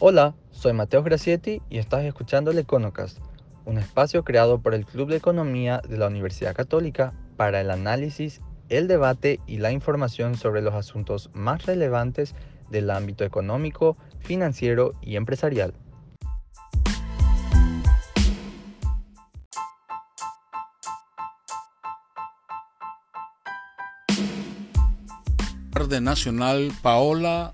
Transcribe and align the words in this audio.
Hola, 0.00 0.36
soy 0.52 0.74
Mateo 0.74 1.02
Gracietti 1.02 1.60
y 1.68 1.78
estás 1.78 2.04
escuchando 2.04 2.52
el 2.52 2.58
Econocast, 2.58 3.18
un 3.64 3.78
espacio 3.78 4.22
creado 4.22 4.60
por 4.60 4.72
el 4.72 4.86
Club 4.86 5.08
de 5.08 5.16
Economía 5.16 5.82
de 5.88 5.98
la 5.98 6.06
Universidad 6.06 6.54
Católica 6.54 7.14
para 7.36 7.60
el 7.60 7.68
análisis, 7.68 8.40
el 8.68 8.86
debate 8.86 9.40
y 9.48 9.56
la 9.56 9.72
información 9.72 10.36
sobre 10.36 10.62
los 10.62 10.74
asuntos 10.74 11.30
más 11.34 11.66
relevantes 11.66 12.36
del 12.70 12.90
ámbito 12.90 13.24
económico, 13.24 13.96
financiero 14.20 14.92
y 15.02 15.16
empresarial. 15.16 15.74
Nacional, 26.00 26.70
Paola 26.82 27.52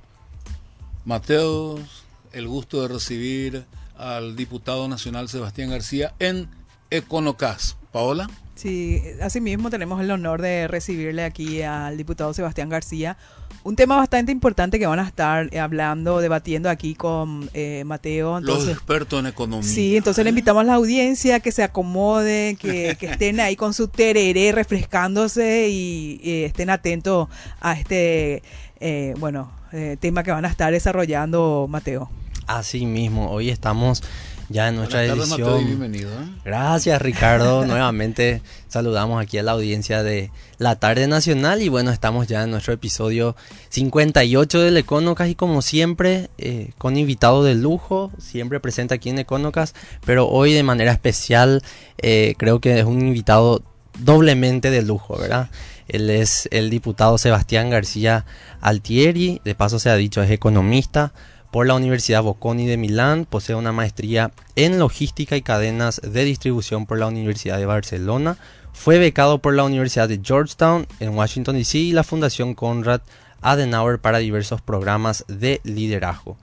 Mateos, 1.06 2.03
el 2.34 2.48
gusto 2.48 2.82
de 2.82 2.88
recibir 2.88 3.64
al 3.96 4.36
diputado 4.36 4.88
nacional 4.88 5.28
Sebastián 5.28 5.70
García 5.70 6.14
en 6.18 6.48
Econocas. 6.90 7.76
Paola. 7.94 8.28
Sí, 8.56 9.00
asimismo 9.22 9.70
tenemos 9.70 10.00
el 10.00 10.10
honor 10.10 10.42
de 10.42 10.66
recibirle 10.66 11.22
aquí 11.22 11.62
al 11.62 11.96
diputado 11.96 12.34
Sebastián 12.34 12.68
García. 12.68 13.16
Un 13.62 13.76
tema 13.76 13.96
bastante 13.96 14.32
importante 14.32 14.80
que 14.80 14.86
van 14.86 14.98
a 14.98 15.06
estar 15.06 15.56
hablando, 15.56 16.20
debatiendo 16.20 16.68
aquí 16.68 16.96
con 16.96 17.48
eh, 17.54 17.84
Mateo. 17.86 18.40
Los 18.40 18.68
expertos 18.68 19.20
en 19.20 19.26
economía. 19.26 19.68
Sí, 19.68 19.96
entonces 19.96 20.24
le 20.24 20.30
invitamos 20.30 20.62
a 20.62 20.64
la 20.64 20.74
audiencia 20.74 21.38
que 21.38 21.52
se 21.52 21.62
acomode, 21.62 22.56
que, 22.60 22.90
estén 23.00 23.38
ahí 23.38 23.54
con 23.54 23.74
su 23.74 23.86
tereré 23.86 24.50
refrescándose 24.50 25.68
y, 25.68 26.20
estén 26.44 26.70
atentos 26.70 27.28
a 27.60 27.74
este, 27.74 28.42
eh, 28.80 29.14
bueno, 29.18 29.52
eh, 29.72 29.96
tema 30.00 30.24
que 30.24 30.32
van 30.32 30.44
a 30.44 30.48
estar 30.48 30.72
desarrollando 30.72 31.66
Mateo. 31.68 32.10
Así 32.46 32.84
mismo, 32.84 33.30
hoy 33.30 33.48
estamos 33.50 34.02
ya 34.50 34.68
en 34.68 34.76
nuestra 34.76 35.00
Buenas 35.06 35.30
tardes, 35.30 35.38
edición. 35.38 35.66
bienvenido. 35.66 36.10
¿eh? 36.10 36.26
Gracias 36.44 37.00
Ricardo, 37.00 37.64
nuevamente 37.66 38.42
saludamos 38.68 39.22
aquí 39.22 39.38
a 39.38 39.42
la 39.42 39.52
audiencia 39.52 40.02
de 40.02 40.30
la 40.58 40.76
tarde 40.76 41.08
nacional 41.08 41.62
y 41.62 41.70
bueno, 41.70 41.90
estamos 41.90 42.26
ya 42.26 42.42
en 42.42 42.50
nuestro 42.50 42.74
episodio 42.74 43.34
58 43.70 44.60
del 44.60 44.76
Econocas 44.76 45.28
y 45.30 45.34
como 45.34 45.62
siempre 45.62 46.28
eh, 46.36 46.72
con 46.76 46.98
invitado 46.98 47.42
de 47.42 47.54
lujo, 47.54 48.12
siempre 48.18 48.60
presente 48.60 48.94
aquí 48.94 49.08
en 49.08 49.18
Econocas, 49.18 49.74
pero 50.04 50.28
hoy 50.28 50.52
de 50.52 50.62
manera 50.62 50.92
especial 50.92 51.62
eh, 51.98 52.34
creo 52.36 52.60
que 52.60 52.78
es 52.78 52.84
un 52.84 53.00
invitado 53.00 53.62
doblemente 53.98 54.70
de 54.70 54.82
lujo, 54.82 55.16
¿verdad? 55.16 55.48
Él 55.88 56.10
es 56.10 56.48
el 56.50 56.70
diputado 56.70 57.16
Sebastián 57.18 57.70
García 57.70 58.24
Altieri, 58.60 59.40
de 59.44 59.54
paso 59.54 59.78
se 59.78 59.90
ha 59.90 59.96
dicho 59.96 60.22
es 60.22 60.30
economista, 60.30 61.12
por 61.54 61.66
la 61.68 61.74
Universidad 61.74 62.24
Bocconi 62.24 62.66
de 62.66 62.76
Milán, 62.76 63.28
posee 63.30 63.54
una 63.54 63.70
maestría 63.70 64.32
en 64.56 64.80
logística 64.80 65.36
y 65.36 65.42
cadenas 65.42 66.00
de 66.02 66.24
distribución 66.24 66.84
por 66.84 66.98
la 66.98 67.06
Universidad 67.06 67.58
de 67.58 67.66
Barcelona, 67.66 68.38
fue 68.72 68.98
becado 68.98 69.38
por 69.38 69.54
la 69.54 69.62
Universidad 69.62 70.08
de 70.08 70.20
Georgetown 70.20 70.88
en 70.98 71.10
Washington 71.10 71.54
DC 71.54 71.78
y 71.78 71.92
la 71.92 72.02
Fundación 72.02 72.56
Conrad 72.56 73.02
Adenauer 73.40 74.00
para 74.00 74.18
diversos 74.18 74.62
programas 74.62 75.24
de 75.28 75.60
liderazgo. 75.62 76.36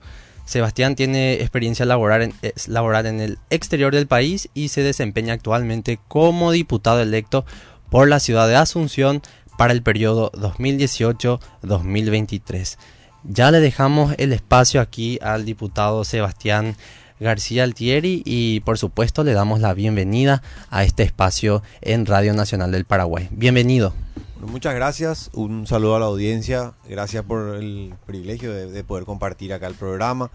Sebastián 0.46 0.96
tiene 0.96 1.34
experiencia 1.34 1.84
laboral 1.84 2.22
en, 2.22 2.32
laboral 2.66 3.04
en 3.04 3.20
el 3.20 3.38
exterior 3.50 3.94
del 3.94 4.06
país 4.06 4.48
y 4.54 4.68
se 4.68 4.82
desempeña 4.82 5.34
actualmente 5.34 5.98
como 6.08 6.52
diputado 6.52 7.02
electo 7.02 7.44
por 7.90 8.08
la 8.08 8.18
ciudad 8.18 8.48
de 8.48 8.56
Asunción 8.56 9.20
para 9.58 9.74
el 9.74 9.82
periodo 9.82 10.32
2018-2023. 10.32 12.78
Ya 13.24 13.52
le 13.52 13.60
dejamos 13.60 14.14
el 14.18 14.32
espacio 14.32 14.80
aquí 14.80 15.18
al 15.22 15.44
diputado 15.44 16.04
Sebastián 16.04 16.76
García 17.20 17.62
Altieri 17.62 18.22
y 18.24 18.60
por 18.60 18.78
supuesto 18.78 19.22
le 19.22 19.32
damos 19.32 19.60
la 19.60 19.74
bienvenida 19.74 20.42
a 20.70 20.82
este 20.82 21.04
espacio 21.04 21.62
en 21.82 22.04
Radio 22.06 22.34
Nacional 22.34 22.72
del 22.72 22.84
Paraguay. 22.84 23.28
Bienvenido. 23.30 23.94
muchas 24.40 24.74
gracias, 24.74 25.30
un 25.34 25.68
saludo 25.68 25.94
a 25.94 26.00
la 26.00 26.06
audiencia, 26.06 26.72
gracias 26.88 27.22
por 27.22 27.54
el 27.54 27.94
privilegio 28.06 28.52
de, 28.52 28.82
poder 28.82 29.04
compartir 29.04 29.52
acá 29.52 29.68
el 29.68 29.74
programa. 29.74 30.32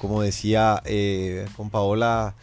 Como 0.00 0.22
decía 0.22 0.80
eh, 0.84 1.44
con 1.56 1.70
Paola, 1.70 2.36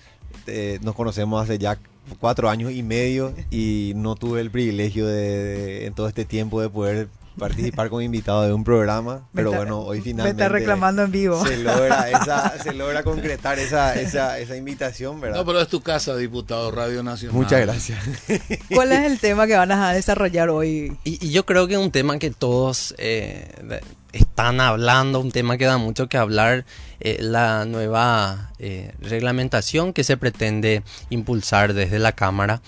eh, 0.45 0.77
nos 0.81 0.94
conocemos 0.94 1.41
hace 1.41 1.57
ya 1.57 1.79
cuatro 2.19 2.50
años 2.50 2.73
y 2.73 2.83
medio 2.83 3.33
y 3.50 3.94
no 3.95 4.16
tuve 4.16 4.41
el 4.41 4.51
privilegio 4.51 5.07
de, 5.07 5.85
en 5.85 5.94
todo 5.94 6.09
este 6.09 6.25
tiempo 6.25 6.59
de 6.59 6.69
poder 6.69 7.07
participar 7.38 7.90
como 7.90 8.01
invitado 8.01 8.44
de 8.44 8.53
un 8.53 8.63
programa, 8.63 9.28
pero 9.34 9.51
bueno, 9.51 9.79
hoy 9.79 10.01
finalmente... 10.01 10.38
Me 10.38 10.44
está 10.46 10.50
reclamando 10.50 11.03
en 11.03 11.12
vivo. 11.12 11.46
Se 11.46 11.57
logra, 11.57 12.09
esa, 12.22 12.62
se 12.62 12.73
logra 12.73 13.03
concretar 13.03 13.59
esa, 13.59 13.96
esa, 13.96 14.40
esa, 14.40 14.56
invitación, 14.56 15.19
¿verdad? 15.19 15.38
No, 15.38 15.45
pero 15.45 15.62
es 15.62 15.68
tu 15.68 15.81
casa, 15.81 16.16
diputado 16.16 16.72
Radio 16.72 17.03
Nacional. 17.03 17.35
Muchas 17.35 17.62
gracias. 17.62 18.00
¿Cuál 18.74 18.91
es 18.91 19.06
el 19.12 19.19
tema 19.19 19.47
que 19.47 19.56
van 19.56 19.72
a 19.72 19.94
desarrollar 19.94 20.50
hoy? 20.50 20.97
Y, 21.03 21.29
yo 21.29 21.45
creo 21.45 21.68
que 21.68 21.74
es 21.74 21.79
un 21.79 21.91
tema 21.91 22.18
que 22.19 22.31
todos 22.31 22.95
eh, 22.97 23.81
están 24.13 24.62
hablando, 24.62 25.19
un 25.19 25.31
tema 25.31 25.57
que 25.57 25.66
da 25.66 25.78
mucho 25.78 26.07
que 26.07 26.18
hablar, 26.18 26.66
eh, 27.01 27.18
la 27.19 27.66
nueva 27.66 28.53
eh, 28.59 28.94
reglamentación 29.00 29.91
que 29.91 30.03
se 30.03 30.16
pretende 30.18 30.84
impulsar 31.09 31.74
desde 31.74 32.00
la 32.00 32.13
Cámara 32.13 32.62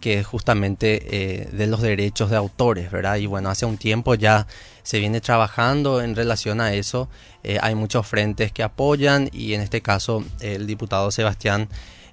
que 0.00 0.18
es 0.18 0.26
justamente 0.26 1.00
eh, 1.10 1.48
de 1.52 1.66
los 1.66 1.82
derechos 1.82 2.30
de 2.30 2.36
autores, 2.36 2.90
¿verdad? 2.90 3.16
Y 3.16 3.26
bueno, 3.26 3.50
hace 3.50 3.66
un 3.66 3.76
tiempo 3.76 4.14
ya 4.14 4.46
se 4.82 4.98
viene 4.98 5.20
trabajando 5.20 6.00
en 6.00 6.16
relación 6.16 6.60
a 6.60 6.72
eso. 6.74 7.08
Eh, 7.42 7.58
hay 7.60 7.74
muchos 7.74 8.06
frentes 8.06 8.52
que 8.52 8.62
apoyan 8.62 9.28
y 9.32 9.54
en 9.54 9.60
este 9.60 9.82
caso 9.82 10.24
el 10.40 10.66
diputado 10.66 11.10
Sebastián 11.10 11.68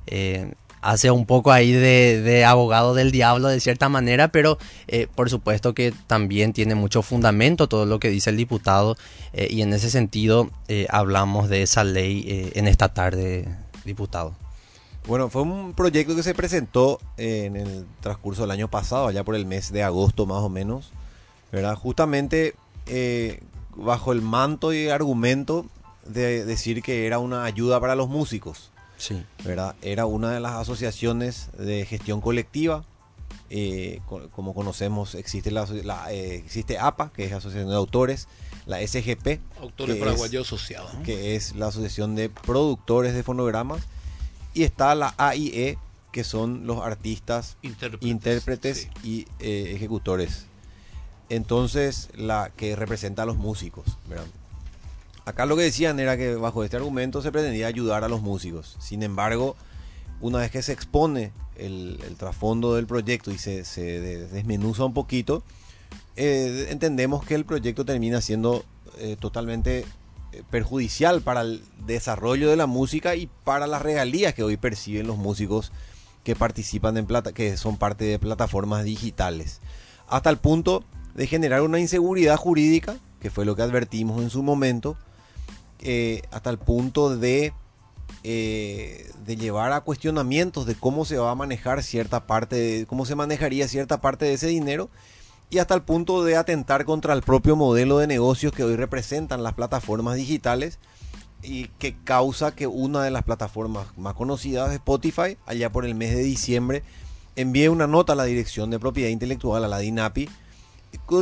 eh, 0.07 0.53
hace 0.81 1.09
un 1.09 1.25
poco 1.25 1.51
ahí 1.51 1.71
de, 1.71 2.45
abogado 2.45 2.93
del 2.93 3.11
diablo 3.11 3.47
de 3.47 3.59
cierta 3.59 3.89
manera, 3.89 4.27
pero 4.27 4.59
por 5.15 5.31
supuesto 5.31 5.73
que 5.73 5.91
también 6.05 6.53
tiene 6.53 6.75
mucho 6.75 7.01
fundamento 7.01 7.67
todo 7.67 7.87
lo 7.87 7.99
que 7.99 8.09
dice 8.09 8.29
el 8.29 8.37
diputado 8.37 8.95
y 9.33 9.63
en 9.63 9.73
ese 9.73 9.89
sentido 9.89 10.51
hablamos 10.89 11.49
de 11.49 11.63
esa 11.63 11.83
ley 11.83 12.51
en 12.53 12.67
esta 12.67 12.93
tarde, 12.93 13.47
diputado. 13.83 14.44
Bueno, 15.07 15.29
fue 15.29 15.43
un 15.43 15.73
proyecto 15.73 16.15
que 16.15 16.23
se 16.23 16.33
presentó 16.33 16.99
en 17.17 17.55
el 17.55 17.85
transcurso 18.01 18.41
del 18.41 18.51
año 18.51 18.69
pasado, 18.69 19.07
allá 19.07 19.23
por 19.23 19.35
el 19.35 19.45
mes 19.45 19.71
de 19.71 19.83
agosto 19.83 20.25
más 20.25 20.41
o 20.41 20.49
menos, 20.49 20.91
¿verdad? 21.51 21.75
Justamente 21.75 22.55
eh, 22.87 23.39
bajo 23.75 24.11
el 24.11 24.21
manto 24.21 24.73
y 24.73 24.89
argumento 24.89 25.67
de 26.05 26.43
decir 26.45 26.81
que 26.81 27.05
era 27.05 27.19
una 27.19 27.43
ayuda 27.43 27.79
para 27.79 27.95
los 27.95 28.09
músicos. 28.09 28.71
Sí. 28.97 29.23
¿verdad? 29.43 29.75
Era 29.81 30.05
una 30.05 30.31
de 30.31 30.39
las 30.39 30.53
asociaciones 30.53 31.49
de 31.57 31.85
gestión 31.85 32.21
colectiva. 32.21 32.83
Eh, 33.49 34.01
como 34.31 34.55
conocemos, 34.55 35.13
existe, 35.13 35.51
la, 35.51 35.67
eh, 36.11 36.35
existe 36.35 36.79
APA, 36.79 37.11
que 37.13 37.25
es 37.25 37.31
Asociación 37.31 37.69
de 37.69 37.75
Autores, 37.75 38.27
la 38.65 38.79
SGP, 38.79 39.39
Autores 39.61 39.97
Paraguayos 39.97 40.47
Asociados, 40.47 40.91
que 41.03 41.35
es 41.35 41.55
la 41.55 41.67
Asociación 41.67 42.15
de 42.15 42.29
Productores 42.29 43.13
de 43.13 43.21
Fonogramas, 43.21 43.83
y 44.55 44.63
está 44.63 44.95
la 44.95 45.13
AIE, 45.17 45.77
que 46.11 46.23
son 46.23 46.65
los 46.65 46.81
artistas, 46.81 47.57
intérpretes, 48.01 48.87
y 49.03 49.27
eh, 49.39 49.73
ejecutores. 49.75 50.47
Entonces, 51.29 52.09
la 52.15 52.51
que 52.55 52.75
representa 52.75 53.23
a 53.23 53.25
los 53.25 53.35
músicos. 53.37 53.97
Acá 55.25 55.45
lo 55.45 55.57
que 55.57 55.63
decían 55.63 55.99
era 55.99 56.17
que 56.17 56.35
bajo 56.35 56.63
este 56.63 56.77
argumento 56.77 57.21
se 57.21 57.31
pretendía 57.31 57.67
ayudar 57.67 58.03
a 58.05 58.07
los 58.07 58.21
músicos. 58.21 58.77
Sin 58.79 59.03
embargo, 59.03 59.57
una 60.21 60.39
vez 60.39 60.51
que 60.51 60.61
se 60.61 60.71
expone 60.71 61.33
el, 61.57 61.99
trasfondo 62.17 62.75
del 62.75 62.87
proyecto 62.87 63.31
y 63.31 63.37
se, 63.37 63.63
desmenuza 64.31 64.85
un 64.85 64.93
poquito, 64.93 65.43
eh, 66.15 66.67
entendemos 66.69 67.25
que 67.25 67.35
el 67.35 67.43
proyecto 67.43 67.83
termina 67.83 68.21
siendo 68.21 68.63
eh, 68.99 69.17
totalmente 69.19 69.83
perjudicial 70.49 71.21
para 71.21 71.41
el 71.41 71.63
desarrollo 71.85 72.49
de 72.49 72.55
la 72.55 72.65
música 72.67 73.15
y 73.15 73.29
para 73.43 73.67
las 73.67 73.81
regalías 73.81 74.33
que 74.33 74.43
hoy 74.43 74.57
perciben 74.57 75.07
los 75.07 75.17
músicos 75.17 75.71
que 76.23 76.35
participan 76.35 76.97
en 76.97 77.05
plata, 77.05 77.33
que 77.33 77.55
son 77.55 77.77
parte 77.77 78.05
de 78.05 78.19
plataformas 78.19 78.83
digitales. 78.83 79.61
Hasta 80.07 80.29
el 80.29 80.37
punto 80.37 80.83
de 81.13 81.27
generar 81.27 81.61
una 81.61 81.79
inseguridad 81.79 82.35
jurídica, 82.35 82.97
que 83.19 83.29
fue 83.29 83.45
lo 83.45 83.55
que 83.55 83.61
advertimos 83.61 84.21
en 84.21 84.29
su 84.29 84.43
momento, 84.43 84.97
eh, 85.79 86.23
hasta 86.31 86.49
el 86.49 86.57
punto 86.57 87.15
de, 87.15 87.53
eh, 88.23 89.11
de 89.23 89.35
llevar 89.35 89.71
a 89.71 89.81
cuestionamientos 89.81 90.65
de 90.65 90.75
cómo 90.75 91.05
se 91.05 91.17
va 91.17 91.31
a 91.31 91.35
manejar 91.35 91.83
cierta 91.83 92.25
parte, 92.25 92.55
de, 92.55 92.85
cómo 92.85 93.05
se 93.05 93.15
manejaría 93.15 93.67
cierta 93.67 94.01
parte 94.01 94.25
de 94.25 94.33
ese 94.33 94.47
dinero 94.47 94.89
y 95.49 95.59
hasta 95.59 95.75
el 95.75 95.83
punto 95.83 96.23
de 96.23 96.35
atentar 96.35 96.85
contra 96.85 97.13
el 97.13 97.21
propio 97.21 97.55
modelo 97.55 97.97
de 97.97 98.07
negocios 98.07 98.51
que 98.51 98.63
hoy 98.63 98.75
representan 98.75 99.43
las 99.43 99.53
plataformas 99.53 100.15
digitales 100.15 100.79
y 101.43 101.67
que 101.79 101.95
causa 102.03 102.55
que 102.55 102.67
una 102.67 103.03
de 103.03 103.11
las 103.11 103.23
plataformas 103.23 103.87
más 103.97 104.15
conocidas, 104.15 104.73
Spotify, 104.73 105.37
allá 105.45 105.71
por 105.71 105.85
el 105.85 105.95
mes 105.95 106.15
de 106.15 106.23
diciembre, 106.23 106.83
envíe 107.35 107.67
una 107.67 107.87
nota 107.87 108.13
a 108.13 108.15
la 108.15 108.23
Dirección 108.23 108.69
de 108.69 108.79
Propiedad 108.79 109.09
Intelectual, 109.09 109.63
a 109.63 109.67
la 109.67 109.79
DINAPI, 109.79 110.29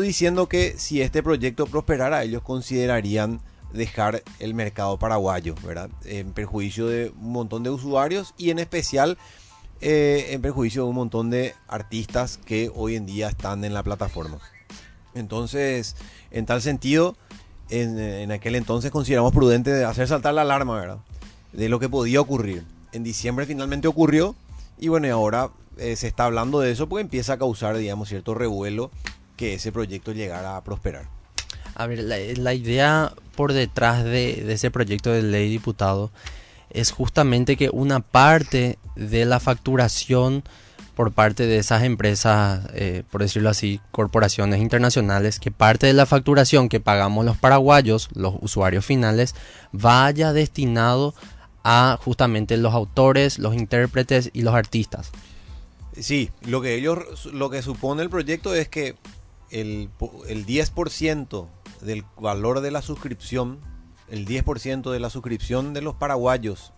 diciendo 0.01 0.47
que 0.47 0.75
si 0.77 1.01
este 1.01 1.23
proyecto 1.23 1.65
prosperara, 1.65 2.23
ellos 2.23 2.41
considerarían 2.43 3.41
dejar 3.73 4.23
el 4.39 4.53
mercado 4.53 4.97
paraguayo, 4.99 5.55
¿verdad? 5.63 5.89
En 6.05 6.31
perjuicio 6.31 6.87
de 6.87 7.11
un 7.19 7.31
montón 7.31 7.63
de 7.63 7.71
usuarios 7.71 8.33
y 8.37 8.51
en 8.51 8.59
especial 8.59 9.17
eh, 9.85 10.33
en 10.33 10.41
perjuicio 10.41 10.83
de 10.83 10.89
un 10.89 10.95
montón 10.95 11.29
de 11.29 11.53
artistas 11.67 12.37
que 12.37 12.71
hoy 12.73 12.95
en 12.95 13.05
día 13.05 13.27
están 13.27 13.65
en 13.65 13.73
la 13.73 13.83
plataforma. 13.83 14.39
Entonces, 15.13 15.97
en 16.31 16.45
tal 16.45 16.61
sentido, 16.61 17.17
en, 17.69 18.31
aquel 18.31 18.55
entonces 18.55 18.91
consideramos 18.91 19.33
prudente 19.33 19.83
hacer 19.83 20.07
saltar 20.07 20.33
la 20.33 20.43
alarma, 20.43 20.79
¿verdad? 20.79 20.99
De 21.51 21.67
lo 21.67 21.79
que 21.79 21.89
podía 21.89 22.21
ocurrir. 22.21 22.63
En 22.93 23.03
diciembre 23.03 23.45
finalmente 23.45 23.89
ocurrió 23.89 24.35
y 24.79 24.87
bueno, 24.87 25.07
y 25.07 25.09
ahora 25.09 25.49
eh, 25.77 25.97
se 25.97 26.07
está 26.07 26.25
hablando 26.25 26.61
de 26.61 26.71
eso 26.71 26.87
porque 26.87 27.01
empieza 27.01 27.33
a 27.33 27.37
causar, 27.37 27.75
digamos, 27.75 28.07
cierto 28.07 28.33
revuelo 28.33 28.89
que 29.35 29.55
ese 29.55 29.71
proyecto 29.71 30.13
llegara 30.13 30.55
a 30.55 30.63
prosperar. 30.63 31.09
A 31.75 31.87
ver, 31.87 31.99
la, 31.99 32.53
idea 32.53 33.13
por 33.35 33.51
detrás 33.51 34.03
de, 34.03 34.53
ese 34.53 34.69
proyecto 34.71 35.11
de 35.11 35.23
ley 35.23 35.49
diputado 35.49 36.11
es 36.73 36.91
justamente 36.91 37.55
que 37.57 37.69
una 37.71 37.99
parte 37.99 38.77
de 38.95 39.25
la 39.25 39.39
facturación 39.39 40.43
por 40.95 41.11
parte 41.11 41.47
de 41.47 41.57
esas 41.57 41.83
empresas, 41.83 42.67
eh, 42.73 43.03
por 43.09 43.21
decirlo 43.21 43.49
así, 43.49 43.81
corporaciones 43.91 44.61
internacionales, 44.61 45.39
que 45.39 45.49
parte 45.49 45.87
de 45.87 45.93
la 45.93 46.05
facturación 46.05 46.69
que 46.69 46.79
pagamos 46.79 47.25
los 47.25 47.37
paraguayos, 47.37 48.09
los 48.13 48.35
usuarios 48.41 48.85
finales, 48.85 49.33
vaya 49.71 50.33
destinado 50.33 51.15
a 51.63 51.97
justamente 52.03 52.57
los 52.57 52.73
autores, 52.73 53.39
los 53.39 53.55
intérpretes 53.55 54.29
y 54.33 54.43
los 54.43 54.53
artistas. 54.53 55.11
Sí, 55.99 56.29
lo 56.41 56.61
que 56.61 56.75
ellos, 56.75 57.25
lo 57.31 57.49
que 57.49 57.61
supone 57.61 58.03
el 58.03 58.09
proyecto 58.09 58.53
es 58.53 58.67
que 58.67 58.95
el, 59.49 59.89
el 60.27 60.45
10% 60.45 61.47
del 61.81 62.03
valor 62.19 62.61
de 62.61 62.71
la 62.71 62.81
suscripción, 62.81 63.59
el 64.13 64.27
10% 64.27 64.91
de 64.91 64.99
la 64.99 65.09
suscripción 65.09 65.73
de 65.73 65.81
los 65.81 65.95
paraguayos 65.95 66.71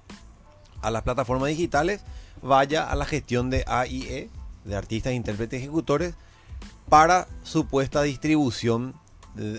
a 0.81 0.89
las 0.89 1.03
plataformas 1.03 1.49
digitales 1.49 1.99
vaya 2.41 2.89
a 2.89 2.95
la 2.95 3.03
gestión 3.03 3.49
de 3.49 3.65
AIE, 3.67 4.29
de 4.63 4.75
artistas, 4.75 5.11
intérpretes, 5.11 5.59
ejecutores, 5.59 6.13
para 6.87 7.27
supuesta 7.43 8.03
distribución 8.03 8.93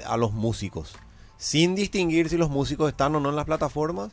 a 0.07 0.17
los 0.17 0.33
músicos, 0.33 0.95
sin 1.37 1.75
distinguir 1.75 2.31
si 2.31 2.39
los 2.39 2.49
músicos 2.49 2.89
están 2.89 3.15
o 3.15 3.21
no 3.21 3.29
en 3.29 3.37
las 3.37 3.45
plataformas 3.45 4.11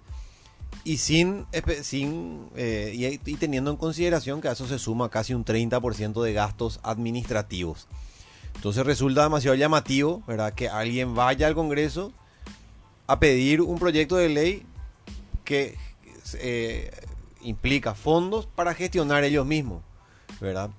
y 0.84 0.98
sin, 0.98 1.46
sin 1.84 2.50
eh, 2.58 3.18
y, 3.26 3.36
teniendo 3.36 3.72
en 3.72 3.78
consideración 3.78 4.42
que 4.42 4.50
a 4.50 4.54
eso 4.54 4.68
se 4.68 4.78
suma 4.78 5.08
casi 5.08 5.34
un 5.34 5.46
30% 5.46 6.22
de 6.22 6.34
gastos 6.34 6.82
administrativos. 6.84 7.88
Entonces 8.56 8.86
resulta 8.86 9.24
demasiado 9.24 9.56
llamativo, 9.56 10.22
¿verdad? 10.28 10.54
Que 10.54 10.68
alguien 10.68 11.16
vaya 11.16 11.48
al 11.48 11.56
Congreso 11.56 12.12
a 13.08 13.20
pedir 13.20 13.62
un 13.62 13.80
proyecto 13.80 14.16
de 14.16 14.30
ley 14.30 14.66
que 15.44 15.78
eh, 16.36 16.92
implica 17.42 17.96
fondos 17.96 18.46
para 18.46 18.74
gestionar 18.74 19.24
ellos 19.24 19.46
mismos, 19.46 19.82
¿verdad? 20.40 20.70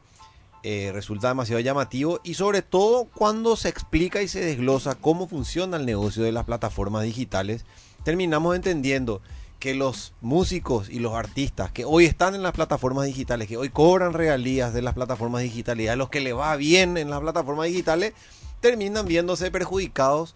Eh, 0.62 0.92
resulta 0.94 1.28
demasiado 1.28 1.60
llamativo 1.60 2.20
y 2.24 2.34
sobre 2.34 2.62
todo 2.62 3.04
cuando 3.04 3.54
se 3.54 3.68
explica 3.68 4.22
y 4.22 4.28
se 4.28 4.40
desglosa 4.40 4.94
cómo 4.94 5.28
funciona 5.28 5.76
el 5.76 5.84
negocio 5.84 6.22
de 6.22 6.32
las 6.32 6.44
plataformas 6.44 7.02
digitales, 7.02 7.66
terminamos 8.02 8.56
entendiendo 8.56 9.20
que 9.58 9.74
los 9.74 10.14
músicos 10.22 10.88
y 10.88 11.00
los 11.00 11.12
artistas 11.14 11.70
que 11.70 11.84
hoy 11.84 12.06
están 12.06 12.34
en 12.34 12.42
las 12.42 12.52
plataformas 12.52 13.04
digitales, 13.06 13.48
que 13.48 13.58
hoy 13.58 13.68
cobran 13.68 14.14
regalías 14.14 14.72
de 14.72 14.82
las 14.82 14.94
plataformas 14.94 15.42
digitales, 15.42 15.90
a 15.90 15.96
los 15.96 16.08
que 16.08 16.20
le 16.20 16.32
va 16.32 16.56
bien 16.56 16.96
en 16.96 17.10
las 17.10 17.20
plataformas 17.20 17.66
digitales, 17.66 18.14
terminan 18.60 19.06
viéndose 19.06 19.50
perjudicados 19.50 20.34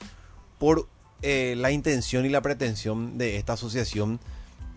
por 0.59 0.87
eh, 1.23 1.55
la 1.57 1.71
intención 1.71 2.25
y 2.27 2.29
la 2.29 2.43
pretensión 2.43 3.19
de 3.19 3.37
esta 3.37 3.55
asociación 3.55 4.21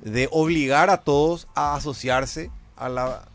de 0.03 0.27
obligar 0.31 0.89
a 0.89 1.01
todos 1.01 1.47
a 1.55 1.75
asociarse 1.75 2.49
a 2.75 2.89
la, 2.89 3.27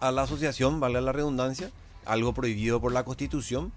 a 0.00 0.10
la 0.10 0.22
asociación, 0.22 0.80
vale 0.80 1.00
la 1.00 1.12
redundancia, 1.12 1.70
algo 2.04 2.32
prohibido 2.32 2.80
por 2.80 2.92
la 2.92 3.04
constitución, 3.04 3.72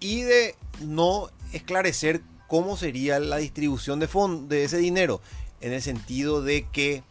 y 0.00 0.22
de 0.22 0.54
no 0.80 1.30
esclarecer 1.52 2.20
cómo 2.46 2.76
sería 2.76 3.18
la 3.18 3.38
distribución 3.38 3.98
de, 3.98 4.08
de 4.48 4.64
ese 4.64 4.78
dinero 4.78 5.20
en 5.60 5.72
el 5.72 5.82
sentido 5.82 6.42
de 6.42 6.66
que 6.70 7.02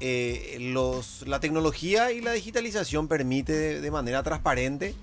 eh, 0.00 0.56
los, 0.58 1.24
la 1.28 1.38
tecnología 1.38 2.10
y 2.10 2.20
la 2.20 2.32
digitalización 2.32 3.06
permite 3.06 3.80
de, 3.80 3.90
manera 3.92 4.22
transparente 4.24 4.94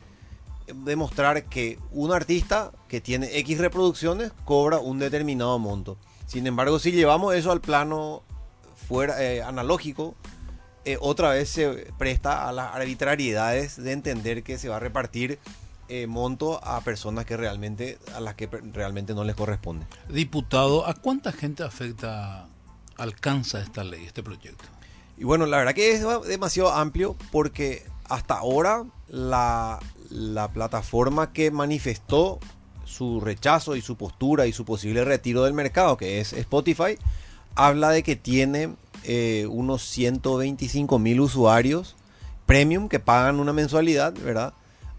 demostrar 0.74 1.46
que 1.46 1.80
un 1.92 2.12
artista 2.12 2.72
que 2.88 3.02
tiene 3.02 3.38
X 3.40 3.58
reproducciones 3.58 4.32
cobra 4.46 4.80
un 4.80 5.00
determinado 5.00 5.58
monto. 5.60 5.98
Sin 6.26 6.46
embargo, 6.48 6.80
si 6.80 6.92
llevamos 6.92 7.36
eso 7.36 7.52
al 7.52 7.62
plano 7.62 8.24
fuera 8.88 9.24
eh, 9.24 9.42
analógico, 9.42 10.16
eh, 10.86 10.98
otra 11.02 11.30
vez 11.32 11.50
se 11.50 11.92
presta 11.98 12.48
a 12.48 12.52
las 12.52 12.76
arbitrariedades 12.76 13.82
de 13.82 13.92
entender 13.92 14.44
que 14.44 14.58
se 14.58 14.70
va 14.70 14.78
a 14.78 14.80
repartir 14.80 15.40
monto 16.08 16.64
a 16.64 16.82
personas 16.82 17.26
que 17.26 17.36
realmente 17.36 17.98
a 18.14 18.20
las 18.20 18.36
que 18.36 18.46
realmente 18.46 19.16
no 19.16 19.24
les 19.24 19.36
corresponde. 19.36 19.88
Diputado, 20.08 20.86
¿a 20.86 20.94
cuánta 20.94 21.32
gente 21.32 21.64
afecta 21.64 22.46
alcanza 22.96 23.60
esta 23.60 23.84
ley, 23.84 24.06
este 24.06 24.22
proyecto? 24.22 24.66
Y 25.20 25.26
bueno, 25.26 25.46
la 25.46 25.58
verdad 25.58 25.74
que 25.74 25.92
es 25.92 26.02
demasiado 26.28 26.72
amplio 26.72 27.18
porque 27.32 27.86
hasta 28.10 28.36
ahora 28.36 28.86
la, 29.08 29.80
plataforma 30.54 31.32
que 31.32 31.52
manifestó 31.52 32.40
su 32.86 33.22
rechazo 33.22 33.76
y 33.76 33.82
su 33.82 33.96
postura 33.96 34.48
y 34.48 34.52
su 34.54 34.66
posible 34.66 35.06
retiro 35.06 35.44
del 35.44 35.54
mercado, 35.54 35.96
que 35.96 36.20
es 36.20 36.34
Spotify, 36.34 36.98
habla 37.56 37.92
de 37.92 38.04
que 38.04 38.16
tiene 38.16 38.76
eh, 39.04 39.48
unos 39.50 39.84
125 39.84 41.00
mil 41.00 41.22
usuarios 41.22 41.96
premium 42.46 42.90
que 42.90 43.00
pagan 43.00 43.40
una 43.40 43.54
mensualidad, 43.54 44.14
¿verdad? 44.24 44.54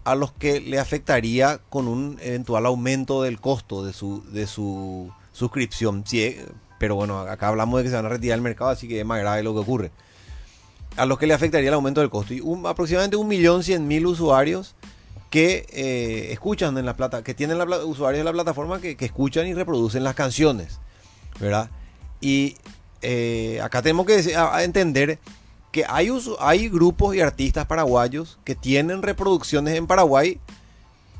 A 0.05 0.15
los 0.15 0.31
que 0.31 0.61
le 0.61 0.79
afectaría 0.79 1.59
con 1.69 1.89
un 1.89 2.17
eventual 2.21 2.65
aumento 2.65 3.21
del 3.23 3.41
costo 3.41 3.83
de 3.83 3.91
su, 3.91 4.23
de 4.31 4.47
su 4.47 5.11
suscripción. 5.33 6.05
Si, 6.07 6.37
pero 6.79 6.95
bueno, 6.95 7.19
acá 7.19 7.49
hablamos 7.49 7.77
de 7.77 7.83
que 7.83 7.89
se 7.89 7.97
van 7.97 8.05
a 8.05 8.09
retirar 8.09 8.37
del 8.37 8.43
mercado, 8.43 8.71
así 8.71 8.87
que 8.87 9.01
es 9.01 9.05
más 9.05 9.19
grave 9.19 9.43
lo 9.43 9.53
que 9.53 9.59
ocurre. 9.59 9.91
A 10.97 11.05
los 11.05 11.17
que 11.17 11.27
le 11.27 11.33
afectaría 11.33 11.69
el 11.69 11.73
aumento 11.73 12.01
del 12.01 12.09
costo. 12.09 12.33
Y 12.33 12.41
un, 12.41 12.65
aproximadamente 12.65 13.17
1.100.000 13.17 14.05
usuarios 14.05 14.75
que 15.29 15.65
eh, 15.71 16.31
escuchan 16.31 16.77
en 16.77 16.85
la 16.85 16.95
plata, 16.95 17.23
que 17.23 17.33
tienen 17.33 17.57
la, 17.57 17.65
usuarios 17.85 18.19
de 18.19 18.25
la 18.25 18.33
plataforma 18.33 18.81
que, 18.81 18.97
escuchan 18.99 19.47
y 19.47 19.53
reproducen 19.53 20.03
las 20.03 20.13
canciones, 20.15 20.79
¿verdad? 21.39 21.69
Y 22.19 22.57
eh, 23.01 23.61
acá 23.63 23.81
tenemos 23.81 24.05
que 24.05 24.35
entender 24.59 25.19
que 25.71 25.85
hay, 25.87 26.67
grupos 26.67 27.15
y 27.15 27.21
artistas 27.21 27.65
paraguayos 27.65 28.39
que 28.43 28.55
tienen 28.55 29.01
reproducciones 29.01 29.75
en 29.77 29.87
Paraguay 29.87 30.37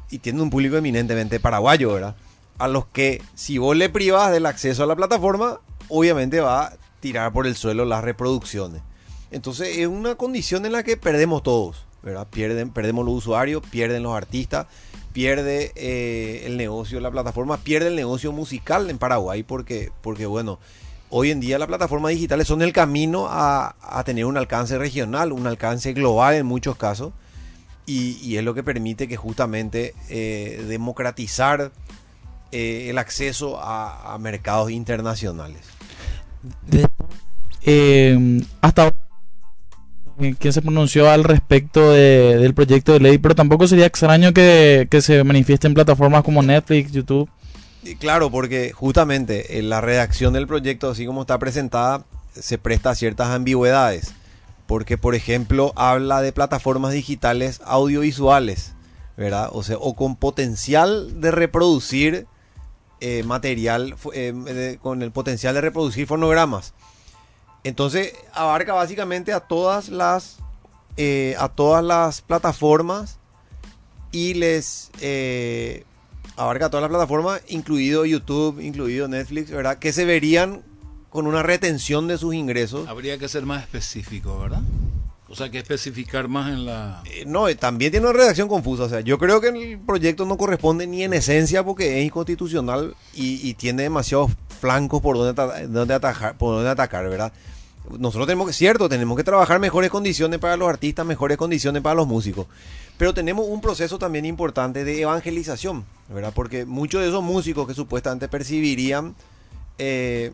y 0.09 0.19
tienen 0.19 0.41
un 0.41 0.49
público 0.49 0.75
eminentemente 0.75 1.39
paraguayo, 1.39 1.93
¿verdad? 1.93 2.15
a 2.61 2.67
los 2.67 2.85
que 2.85 3.23
si 3.33 3.57
vos 3.57 3.75
le 3.75 3.89
privas 3.89 4.31
del 4.31 4.45
acceso 4.45 4.83
a 4.83 4.85
la 4.85 4.95
plataforma, 4.95 5.59
obviamente 5.89 6.41
va 6.41 6.65
a 6.65 6.73
tirar 6.99 7.33
por 7.33 7.47
el 7.47 7.55
suelo 7.55 7.85
las 7.85 8.03
reproducciones. 8.03 8.83
Entonces 9.31 9.77
es 9.77 9.87
una 9.87 10.15
condición 10.15 10.65
en 10.65 10.73
la 10.73 10.83
que 10.83 10.97
perdemos 10.97 11.43
todos, 11.43 11.85
¿verdad? 12.03 12.27
Pierden, 12.29 12.69
perdemos 12.69 13.05
los 13.05 13.15
usuarios, 13.15 13.63
pierden 13.69 14.03
los 14.03 14.15
artistas, 14.15 14.67
pierde 15.13 15.71
eh, 15.75 16.43
el 16.45 16.57
negocio 16.57 16.97
de 16.97 17.01
la 17.01 17.11
plataforma, 17.11 17.57
pierde 17.57 17.87
el 17.87 17.95
negocio 17.95 18.31
musical 18.31 18.89
en 18.89 18.97
Paraguay 18.97 19.43
porque, 19.43 19.91
porque 20.01 20.25
bueno, 20.25 20.59
hoy 21.11 21.29
en 21.29 21.39
día 21.39 21.59
las 21.59 21.67
plataformas 21.67 22.11
digitales 22.11 22.47
son 22.47 22.61
el 22.61 22.73
camino 22.73 23.27
a, 23.29 23.75
tener 24.05 24.25
un 24.25 24.37
alcance 24.37 24.77
regional, 24.77 25.31
un 25.31 25.45
alcance 25.45 25.93
global 25.93 26.35
en 26.35 26.45
muchos 26.45 26.75
casos. 26.77 27.13
Y, 27.85 28.37
es 28.37 28.43
lo 28.43 28.53
que 28.53 28.63
permite 28.63 29.09
que 29.09 29.17
justamente 29.17 29.93
eh, 30.07 30.63
democratizar 30.65 31.73
eh, 32.53 32.87
el 32.89 32.97
acceso 32.97 33.59
a, 33.61 34.17
mercados 34.19 34.71
internacionales. 34.71 35.61
Eh, 37.63 38.41
hasta 38.61 38.93
que 40.39 40.51
se 40.51 40.61
pronunció 40.61 41.09
al 41.09 41.23
respecto 41.23 41.91
del 41.91 42.53
proyecto 42.53 42.93
de 42.93 42.99
ley, 42.99 43.17
pero 43.17 43.35
tampoco 43.35 43.67
sería 43.67 43.85
extraño 43.85 44.33
que, 44.33 44.87
se 45.01 45.23
manifieste 45.23 45.67
en 45.67 45.73
plataformas 45.73 46.23
como 46.23 46.41
Netflix, 46.41 46.91
YouTube. 46.91 47.29
Claro, 47.99 48.29
porque 48.29 48.71
justamente 48.71 49.57
en 49.57 49.69
la 49.69 49.81
redacción 49.81 50.33
del 50.33 50.47
proyecto, 50.47 50.91
así 50.91 51.05
como 51.05 51.21
está 51.21 51.39
presentada, 51.39 52.05
se 52.33 52.57
presta 52.57 52.91
a 52.91 52.95
ciertas 52.95 53.29
ambigüedades. 53.29 54.13
Porque, 54.67 54.97
por 54.97 55.15
ejemplo, 55.15 55.73
habla 55.75 56.21
de 56.21 56.31
plataformas 56.31 56.93
digitales 56.93 57.59
audiovisuales, 57.65 58.73
¿verdad? 59.17 59.49
O 59.51 59.63
sea, 59.63 59.77
o 59.77 59.95
con 59.95 60.15
potencial 60.15 61.19
de 61.19 61.31
reproducir 61.31 62.27
eh, 63.03 63.23
material 63.23 63.95
eh, 64.13 64.77
con 64.79 65.01
el 65.01 65.11
potencial 65.11 65.55
de 65.55 65.61
reproducir 65.61 66.05
fonogramas. 66.05 66.75
Entonces 67.63 68.13
abarca 68.33 68.73
básicamente 68.73 69.33
a 69.33 69.39
todas 69.39 69.89
las 69.89 70.39
eh, 70.97 71.35
a 71.39 71.49
todas 71.49 71.83
las 71.83 72.21
plataformas 72.21 73.19
y 74.11 74.33
les 74.33 74.91
abarca 76.35 76.69
todas 76.69 76.81
las 76.81 76.89
plataformas, 76.89 77.41
incluido 77.47 78.05
YouTube, 78.05 78.59
incluido 78.59 79.07
Netflix, 79.07 79.51
¿verdad? 79.51 79.77
Que 79.77 79.93
se 79.93 80.05
verían 80.05 80.63
con 81.09 81.27
una 81.27 81.43
retención 81.43 82.07
de 82.07 82.17
sus 82.17 82.33
ingresos. 82.33 82.87
Habría 82.87 83.17
que 83.17 83.27
ser 83.27 83.45
más 83.45 83.61
específico, 83.61 84.39
¿verdad? 84.39 84.61
O 85.27 85.35
sea, 85.35 85.49
que 85.49 85.59
especificar 85.59 86.27
más 86.27 86.49
en 86.49 86.65
la... 86.65 87.03
Eh, 87.05 87.23
no, 87.25 87.47
eh, 87.47 87.55
también 87.55 87.91
tiene 87.91 88.05
una 88.05 88.17
redacción 88.17 88.49
confusa. 88.49 88.83
O 88.83 88.89
sea, 88.89 88.99
yo 88.99 89.17
creo 89.17 89.39
que 89.39 89.47
el 89.47 89.79
proyecto 89.79 90.25
no 90.25 90.37
corresponde 90.37 90.87
ni 90.87 91.03
en 91.03 91.13
esencia 91.13 91.63
porque 91.63 91.99
es 91.99 92.05
inconstitucional 92.05 92.95
y, 93.13 93.53
tiene 93.53 93.83
demasiados 93.83 94.31
flancos 94.61 95.01
por 95.01 95.17
donde, 95.17 95.67
donde, 95.67 95.93
atajar, 95.93 96.37
por 96.37 96.55
donde 96.55 96.69
atacar, 96.69 97.09
¿verdad? 97.09 97.33
Nosotros 97.97 98.27
tenemos 98.27 98.47
que, 98.47 98.53
cierto, 98.53 98.87
tenemos 98.87 99.17
que 99.17 99.23
trabajar 99.23 99.59
mejores 99.59 99.89
condiciones 99.89 100.39
para 100.39 100.55
los 100.55 100.69
artistas, 100.69 101.05
mejores 101.05 101.37
condiciones 101.37 101.81
para 101.81 101.95
los 101.95 102.07
músicos. 102.07 102.47
Pero 102.97 103.13
tenemos 103.13 103.47
un 103.47 103.59
proceso 103.59 103.97
también 103.97 104.25
importante 104.25 104.83
de 104.83 105.01
evangelización, 105.01 105.83
¿verdad? 106.07 106.31
Porque 106.33 106.65
muchos 106.65 107.01
de 107.01 107.07
esos 107.07 107.23
músicos 107.23 107.67
que 107.67 107.73
supuestamente 107.73 108.27
percibirían 108.27 109.15
eh, 109.79 110.31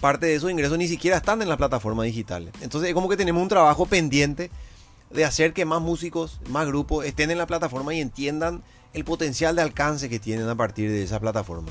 parte 0.00 0.26
de 0.26 0.34
esos 0.34 0.50
ingresos 0.50 0.76
ni 0.76 0.86
siquiera 0.86 1.16
están 1.16 1.40
en 1.40 1.48
las 1.48 1.56
plataformas 1.56 2.04
digitales. 2.04 2.52
Entonces 2.60 2.90
es 2.90 2.94
como 2.94 3.08
que 3.08 3.16
tenemos 3.16 3.42
un 3.42 3.48
trabajo 3.48 3.86
pendiente 3.86 4.50
de 5.10 5.24
hacer 5.24 5.54
que 5.54 5.64
más 5.64 5.80
músicos, 5.80 6.38
más 6.50 6.66
grupos 6.66 7.06
estén 7.06 7.30
en 7.30 7.38
la 7.38 7.46
plataforma 7.46 7.94
y 7.94 8.00
entiendan 8.00 8.62
el 8.92 9.04
potencial 9.04 9.56
de 9.56 9.62
alcance 9.62 10.08
que 10.08 10.18
tienen 10.18 10.48
a 10.48 10.54
partir 10.54 10.90
de 10.90 11.02
esa 11.02 11.20
plataforma. 11.20 11.70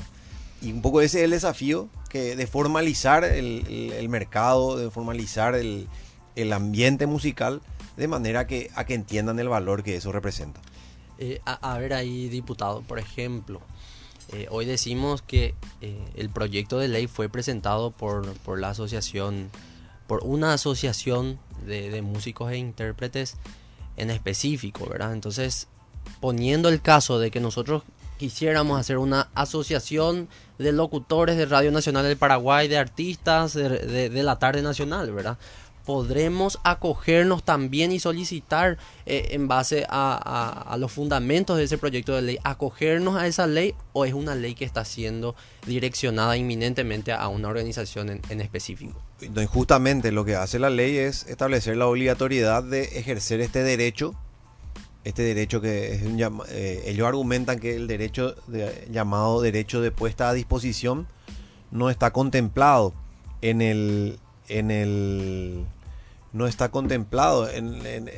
Y 0.60 0.72
un 0.72 0.82
poco 0.82 1.00
ese 1.00 1.18
es 1.18 1.24
el 1.24 1.30
desafío 1.30 1.88
que 2.08 2.34
de 2.36 2.46
formalizar 2.46 3.24
el, 3.24 4.08
mercado, 4.08 4.76
de 4.76 4.90
formalizar 4.90 5.54
el, 5.54 5.88
ambiente 6.52 7.06
musical 7.06 7.60
de 7.96 8.08
manera 8.08 8.46
que, 8.46 8.70
a 8.74 8.84
que 8.84 8.94
entiendan 8.94 9.38
el 9.38 9.48
valor 9.48 9.82
que 9.82 9.96
eso 9.96 10.12
representa. 10.12 10.60
Eh, 11.18 11.40
a, 11.44 11.76
ver 11.78 11.94
ahí, 11.94 12.28
diputado, 12.28 12.82
por 12.82 12.98
ejemplo, 12.98 13.60
eh, 14.32 14.46
hoy 14.50 14.66
decimos 14.66 15.20
que 15.22 15.54
eh, 15.80 15.98
el 16.14 16.30
proyecto 16.30 16.78
de 16.78 16.86
ley 16.86 17.08
fue 17.08 17.28
presentado 17.28 17.90
por, 17.90 18.34
por 18.38 18.60
la 18.60 18.70
asociación, 18.70 19.50
por 20.06 20.22
una 20.22 20.54
asociación 20.54 21.40
de, 21.66 21.90
de, 21.90 22.02
músicos 22.02 22.52
e 22.52 22.56
intérpretes 22.56 23.36
en 23.96 24.10
específico, 24.10 24.86
¿verdad? 24.88 25.12
Entonces, 25.12 25.66
poniendo 26.20 26.68
el 26.68 26.80
caso 26.80 27.18
de 27.18 27.32
que 27.32 27.40
nosotros 27.40 27.82
quisiéramos 28.18 28.78
hacer 28.78 28.98
una 28.98 29.28
asociación 29.34 30.28
de 30.58 30.72
locutores 30.72 31.36
de 31.36 31.46
Radio 31.46 31.70
Nacional 31.70 32.04
del 32.04 32.16
Paraguay, 32.16 32.68
de 32.68 32.76
artistas 32.76 33.54
de, 33.54 34.10
la 34.22 34.38
tarde 34.38 34.60
nacional, 34.60 35.12
¿verdad? 35.12 35.38
podremos 35.88 36.60
acogernos 36.64 37.42
también 37.44 37.92
y 37.92 37.98
solicitar 37.98 38.76
eh, 39.06 39.28
en 39.30 39.48
base 39.48 39.86
a, 39.88 40.76
los 40.78 40.92
fundamentos 40.92 41.56
de 41.56 41.64
ese 41.64 41.78
proyecto 41.78 42.14
de 42.14 42.20
ley, 42.20 42.38
acogernos 42.44 43.16
a 43.16 43.26
esa 43.26 43.46
ley 43.46 43.74
o 43.94 44.04
es 44.04 44.12
una 44.12 44.34
ley 44.34 44.54
que 44.54 44.66
está 44.66 44.84
siendo 44.84 45.34
direccionada 45.66 46.36
inminentemente 46.36 47.10
a 47.10 47.26
una 47.28 47.48
organización 47.48 48.20
en, 48.28 48.40
específico. 48.42 49.00
Justamente 49.46 50.12
lo 50.12 50.26
que 50.26 50.36
hace 50.36 50.58
la 50.58 50.68
ley 50.68 50.98
es 50.98 51.24
establecer 51.26 51.78
la 51.78 51.86
obligatoriedad 51.86 52.62
de 52.62 52.82
ejercer 52.82 53.40
este 53.40 53.62
derecho, 53.62 54.14
este 55.08 55.22
derecho 55.22 55.62
que 55.62 55.94
es 55.94 56.02
un, 56.02 56.20
eh, 56.50 56.82
ellos 56.84 57.08
argumentan 57.08 57.58
que 57.58 57.74
el 57.74 57.86
derecho 57.86 58.34
de, 58.46 58.86
llamado 58.90 59.40
derecho 59.40 59.80
de 59.80 59.90
puesta 59.90 60.28
a 60.28 60.34
disposición 60.34 61.06
no 61.70 61.88
está 61.88 62.12
contemplado 62.12 62.92
en 63.40 63.62
el 63.62 64.18
en 64.48 64.70
el 64.70 65.64
no 66.34 66.46
está 66.46 66.68
contemplado 66.70 67.48
en, 67.48 68.10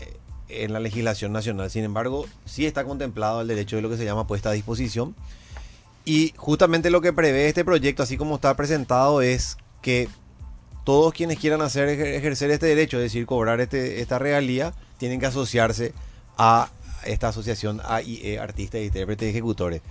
la 0.72 0.80
legislación 0.80 1.32
nacional. 1.32 1.70
Sin 1.70 1.84
embargo, 1.84 2.26
sí 2.44 2.66
está 2.66 2.82
contemplado 2.82 3.40
el 3.40 3.46
derecho 3.46 3.76
de 3.76 3.82
lo 3.82 3.88
que 3.88 3.96
se 3.96 4.04
llama 4.04 4.26
puesta 4.26 4.50
a 4.50 4.52
disposición. 4.52 5.14
Y 6.04 6.32
justamente 6.36 6.90
lo 6.90 7.00
que 7.00 7.12
prevé 7.12 7.46
este 7.46 7.64
proyecto, 7.64 8.02
así 8.02 8.16
como 8.16 8.34
está 8.34 8.56
presentado, 8.56 9.22
es 9.22 9.58
que 9.80 10.08
todos 10.84 11.12
quienes 11.12 11.38
quieran 11.38 11.62
hacer 11.62 11.88
ejercer 11.88 12.50
este 12.50 12.66
derecho, 12.66 12.96
es 12.96 13.04
decir, 13.04 13.26
cobrar 13.26 13.60
este, 13.60 14.00
esta 14.00 14.18
regalía, 14.18 14.74
tienen 14.98 15.20
que 15.20 15.26
asociarse 15.26 15.92
a 16.36 16.68
esta 17.04 17.28
asociación 17.28 17.80
AIE, 17.84 18.38
Artistas, 18.38 18.80
Intérpretes 18.80 19.26
y 19.26 19.30
Ejecutores. 19.30 19.82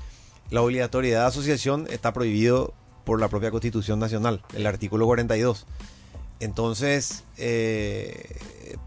La 0.49 0.61
obligatoriedad 0.61 1.21
de 1.21 1.27
asociación 1.27 1.87
está 1.89 2.13
prohibido 2.13 2.73
por 3.03 3.19
la 3.19 3.27
propia 3.27 3.51
Constitución 3.51 3.99
Nacional, 3.99 4.41
el 4.53 4.65
artículo 4.65 5.05
42. 5.05 5.65
Entonces, 6.39 7.23
eh, 7.37 8.37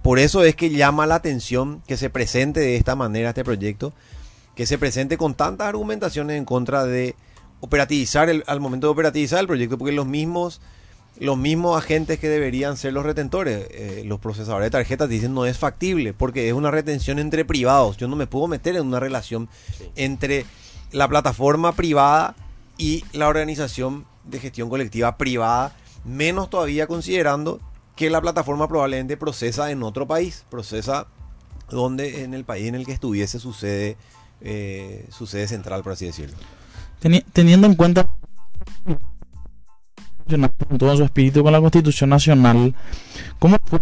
por 0.02 0.18
eso 0.18 0.42
es 0.44 0.56
que 0.56 0.70
llama 0.70 1.06
la 1.06 1.16
atención 1.16 1.82
que 1.86 1.96
se 1.96 2.10
presente 2.10 2.60
de 2.60 2.76
esta 2.76 2.96
manera 2.96 3.30
este 3.30 3.44
proyecto, 3.44 3.92
que 4.54 4.66
se 4.66 4.78
presente 4.78 5.16
con 5.16 5.34
tantas 5.34 5.68
argumentaciones 5.68 6.36
en 6.36 6.44
contra 6.44 6.84
de 6.84 7.14
operativizar 7.60 8.28
el, 8.28 8.42
al 8.46 8.60
momento 8.60 8.86
de 8.86 8.92
operativizar 8.92 9.38
el 9.38 9.46
proyecto, 9.46 9.78
porque 9.78 9.92
los 9.92 10.06
mismos 10.06 10.60
los 11.18 11.36
mismos 11.36 11.76
agentes 11.76 12.18
que 12.18 12.28
deberían 12.28 12.76
ser 12.76 12.92
los 12.92 13.04
retentores, 13.04 13.66
eh, 13.70 14.02
los 14.06 14.18
procesadores 14.18 14.66
de 14.66 14.70
tarjetas 14.70 15.08
dicen 15.08 15.34
no 15.34 15.46
es 15.46 15.58
factible 15.58 16.14
porque 16.14 16.48
es 16.48 16.54
una 16.54 16.70
retención 16.70 17.18
entre 17.18 17.44
privados. 17.44 17.96
Yo 17.96 18.08
no 18.08 18.16
me 18.16 18.26
puedo 18.26 18.48
meter 18.48 18.76
en 18.76 18.86
una 18.86 19.00
relación 19.00 19.48
entre 19.94 20.46
la 20.90 21.08
plataforma 21.08 21.72
privada 21.72 22.34
y 22.78 23.04
la 23.12 23.28
organización 23.28 24.06
de 24.24 24.38
gestión 24.38 24.68
colectiva 24.68 25.16
privada 25.16 25.74
menos 26.04 26.50
todavía 26.50 26.86
considerando 26.86 27.60
que 27.96 28.10
la 28.10 28.20
plataforma 28.20 28.68
probablemente 28.68 29.16
procesa 29.16 29.70
en 29.70 29.82
otro 29.82 30.06
país, 30.06 30.44
procesa 30.50 31.06
donde 31.70 32.24
en 32.24 32.34
el 32.34 32.44
país 32.44 32.68
en 32.68 32.74
el 32.74 32.86
que 32.86 32.92
estuviese 32.92 33.38
su 33.38 33.52
sede, 33.52 33.96
eh, 34.40 35.06
su 35.10 35.26
sede 35.26 35.46
central, 35.46 35.82
por 35.82 35.92
así 35.92 36.06
decirlo. 36.06 36.36
teniendo 37.32 37.66
en 37.66 37.74
cuenta 37.74 38.08
todo 40.78 40.96
su 40.96 41.04
espíritu 41.04 41.42
con 41.42 41.52
la 41.52 41.60
Constitución 41.60 42.10
Nacional, 42.10 42.74
¿cómo 43.38 43.56
fue 43.64 43.80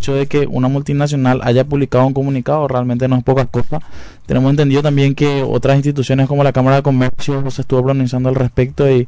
hecho 0.00 0.14
de 0.14 0.26
que 0.26 0.46
una 0.46 0.68
multinacional 0.68 1.40
haya 1.44 1.64
publicado 1.64 2.06
un 2.06 2.14
comunicado 2.14 2.66
realmente 2.66 3.06
no 3.06 3.16
es 3.16 3.22
poca 3.24 3.44
cosa. 3.44 3.80
Tenemos 4.24 4.50
entendido 4.50 4.82
también 4.82 5.14
que 5.14 5.42
otras 5.42 5.76
instituciones 5.76 6.26
como 6.26 6.42
la 6.42 6.52
Cámara 6.52 6.76
de 6.76 6.82
Comercio 6.82 7.50
se 7.50 7.60
estuvo 7.60 7.84
pronunciando 7.84 8.30
al 8.30 8.34
respecto 8.34 8.90
y 8.90 9.06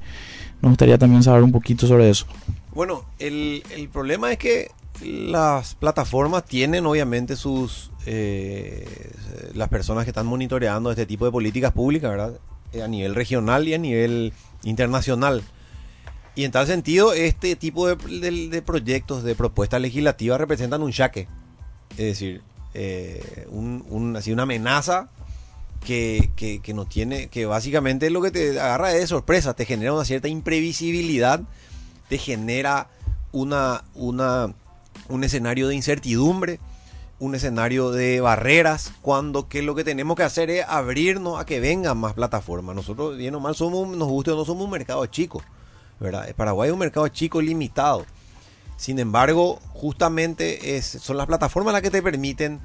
nos 0.60 0.72
gustaría 0.72 0.98
también 0.98 1.22
saber 1.22 1.42
un 1.42 1.50
poquito 1.52 1.86
sobre 1.86 2.10
eso. 2.10 2.26
Bueno, 2.74 3.04
el, 3.18 3.62
problema 3.90 4.32
es 4.32 4.38
que 4.38 4.70
las 5.02 5.74
plataformas 5.74 6.44
tienen 6.44 6.84
obviamente 6.84 7.36
sus 7.36 7.90
eh, 8.04 9.12
las 9.54 9.68
personas 9.68 10.04
que 10.04 10.10
están 10.10 10.26
monitoreando 10.26 10.90
este 10.90 11.06
tipo 11.06 11.24
de 11.24 11.32
políticas 11.32 11.72
públicas, 11.72 12.10
¿verdad? 12.10 12.34
A 12.82 12.88
nivel 12.88 13.14
regional 13.14 13.68
y 13.68 13.74
a 13.74 13.78
nivel 13.78 14.32
internacional. 14.62 15.42
Y 16.34 16.44
en 16.44 16.52
tal 16.52 16.66
sentido, 16.66 17.12
este 17.12 17.56
tipo 17.56 17.86
de, 17.88 18.62
proyectos, 18.62 19.22
de 19.22 19.34
propuestas 19.34 19.80
legislativas 19.80 20.40
representan 20.40 20.82
un 20.82 20.92
chaque. 20.92 21.28
Es 21.90 21.96
decir, 21.96 22.42
eh, 22.72 23.46
un, 23.50 24.14
así 24.16 24.32
una 24.32 24.44
amenaza 24.44 25.10
que, 25.84 26.30
que, 26.36 26.74
no 26.74 26.86
tiene, 26.86 27.28
que 27.28 27.44
básicamente 27.44 28.08
lo 28.08 28.22
que 28.22 28.30
te 28.30 28.60
agarra 28.60 28.88
de 28.88 29.06
sorpresa, 29.06 29.54
te 29.54 29.66
genera 29.66 29.92
una 29.92 30.04
cierta 30.04 30.28
imprevisibilidad, 30.28 31.42
te 32.08 32.16
genera 32.16 32.88
una, 33.32 33.84
una, 33.94 34.54
un 35.08 35.24
escenario 35.24 35.68
de 35.68 35.74
incertidumbre, 35.74 36.60
un 37.22 37.36
escenario 37.36 37.92
de 37.92 38.20
barreras, 38.20 38.92
cuando 39.00 39.48
que 39.48 39.62
lo 39.62 39.76
que 39.76 39.84
tenemos 39.84 40.16
que 40.16 40.24
hacer 40.24 40.50
es 40.50 40.66
abrirnos 40.66 41.38
a 41.40 41.46
que 41.46 41.60
vengan 41.60 41.96
más 41.96 42.14
plataformas. 42.14 42.74
Nosotros, 42.74 43.16
bien 43.16 43.32
o 43.36 43.38
mal, 43.38 43.54
somos, 43.54 43.96
nos 43.96 44.08
guste 44.08 44.32
o 44.32 44.36
no, 44.36 44.44
somos 44.44 44.64
un 44.64 44.70
mercado 44.72 45.06
chico. 45.06 45.40
Paraguay 46.36 46.68
es 46.68 46.72
un 46.72 46.80
mercado 46.80 47.06
chico 47.06 47.40
limitado. 47.40 48.04
Sin 48.76 48.98
embargo, 48.98 49.60
justamente 49.72 50.76
es, 50.76 50.84
son 50.84 51.16
las 51.16 51.28
plataformas 51.28 51.72
las 51.72 51.82
que 51.82 51.92
te 51.92 52.02
permiten 52.02 52.58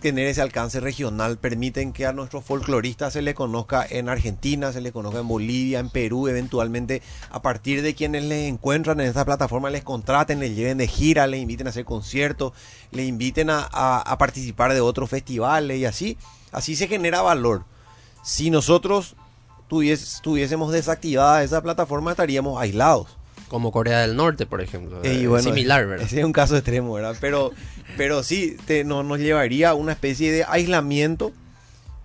tener 0.00 0.26
ese 0.26 0.42
alcance 0.42 0.80
regional, 0.80 1.38
permiten 1.38 1.92
que 1.92 2.06
a 2.06 2.12
nuestros 2.12 2.44
folcloristas 2.44 3.12
se 3.12 3.22
les 3.22 3.34
conozca 3.34 3.86
en 3.88 4.08
Argentina, 4.08 4.72
se 4.72 4.80
les 4.80 4.92
conozca 4.92 5.20
en 5.20 5.28
Bolivia, 5.28 5.78
en 5.78 5.90
Perú, 5.90 6.26
eventualmente 6.26 7.02
a 7.30 7.42
partir 7.42 7.82
de 7.82 7.94
quienes 7.94 8.24
les 8.24 8.48
encuentran 8.48 9.00
en 9.00 9.06
esta 9.06 9.24
plataforma, 9.24 9.70
les 9.70 9.84
contraten, 9.84 10.40
les 10.40 10.56
lleven 10.56 10.78
de 10.78 10.88
gira, 10.88 11.26
les 11.26 11.40
inviten 11.40 11.66
a 11.66 11.70
hacer 11.70 11.84
conciertos, 11.84 12.52
les 12.90 13.06
inviten 13.06 13.50
a, 13.50 13.60
a 13.62 14.18
participar 14.18 14.72
de 14.72 14.80
otros 14.80 15.10
festivales 15.10 15.78
y 15.78 15.84
así, 15.84 16.18
así 16.50 16.74
se 16.74 16.88
genera 16.88 17.22
valor. 17.22 17.64
Si 18.22 18.50
nosotros 18.50 19.14
tuviésemos 19.68 20.72
desactivada 20.72 21.44
esa 21.44 21.62
plataforma, 21.62 22.10
estaríamos 22.10 22.60
aislados. 22.60 23.19
Como 23.50 23.72
Corea 23.72 24.02
del 24.02 24.14
Norte, 24.14 24.46
por 24.46 24.60
ejemplo. 24.60 25.02
Similar, 25.02 25.84
¿verdad? 25.84 26.06
Ese 26.06 26.20
es 26.20 26.24
un 26.24 26.32
caso 26.32 26.56
extremo, 26.56 26.92
¿verdad? 26.92 27.16
Pero, 27.20 27.50
pero 27.96 28.22
sí, 28.22 28.56
no, 28.86 29.02
nos 29.02 29.18
llevaría 29.18 29.70
a 29.70 29.74
una 29.74 29.90
especie 29.90 30.30
de 30.30 30.44
aislamiento 30.44 31.32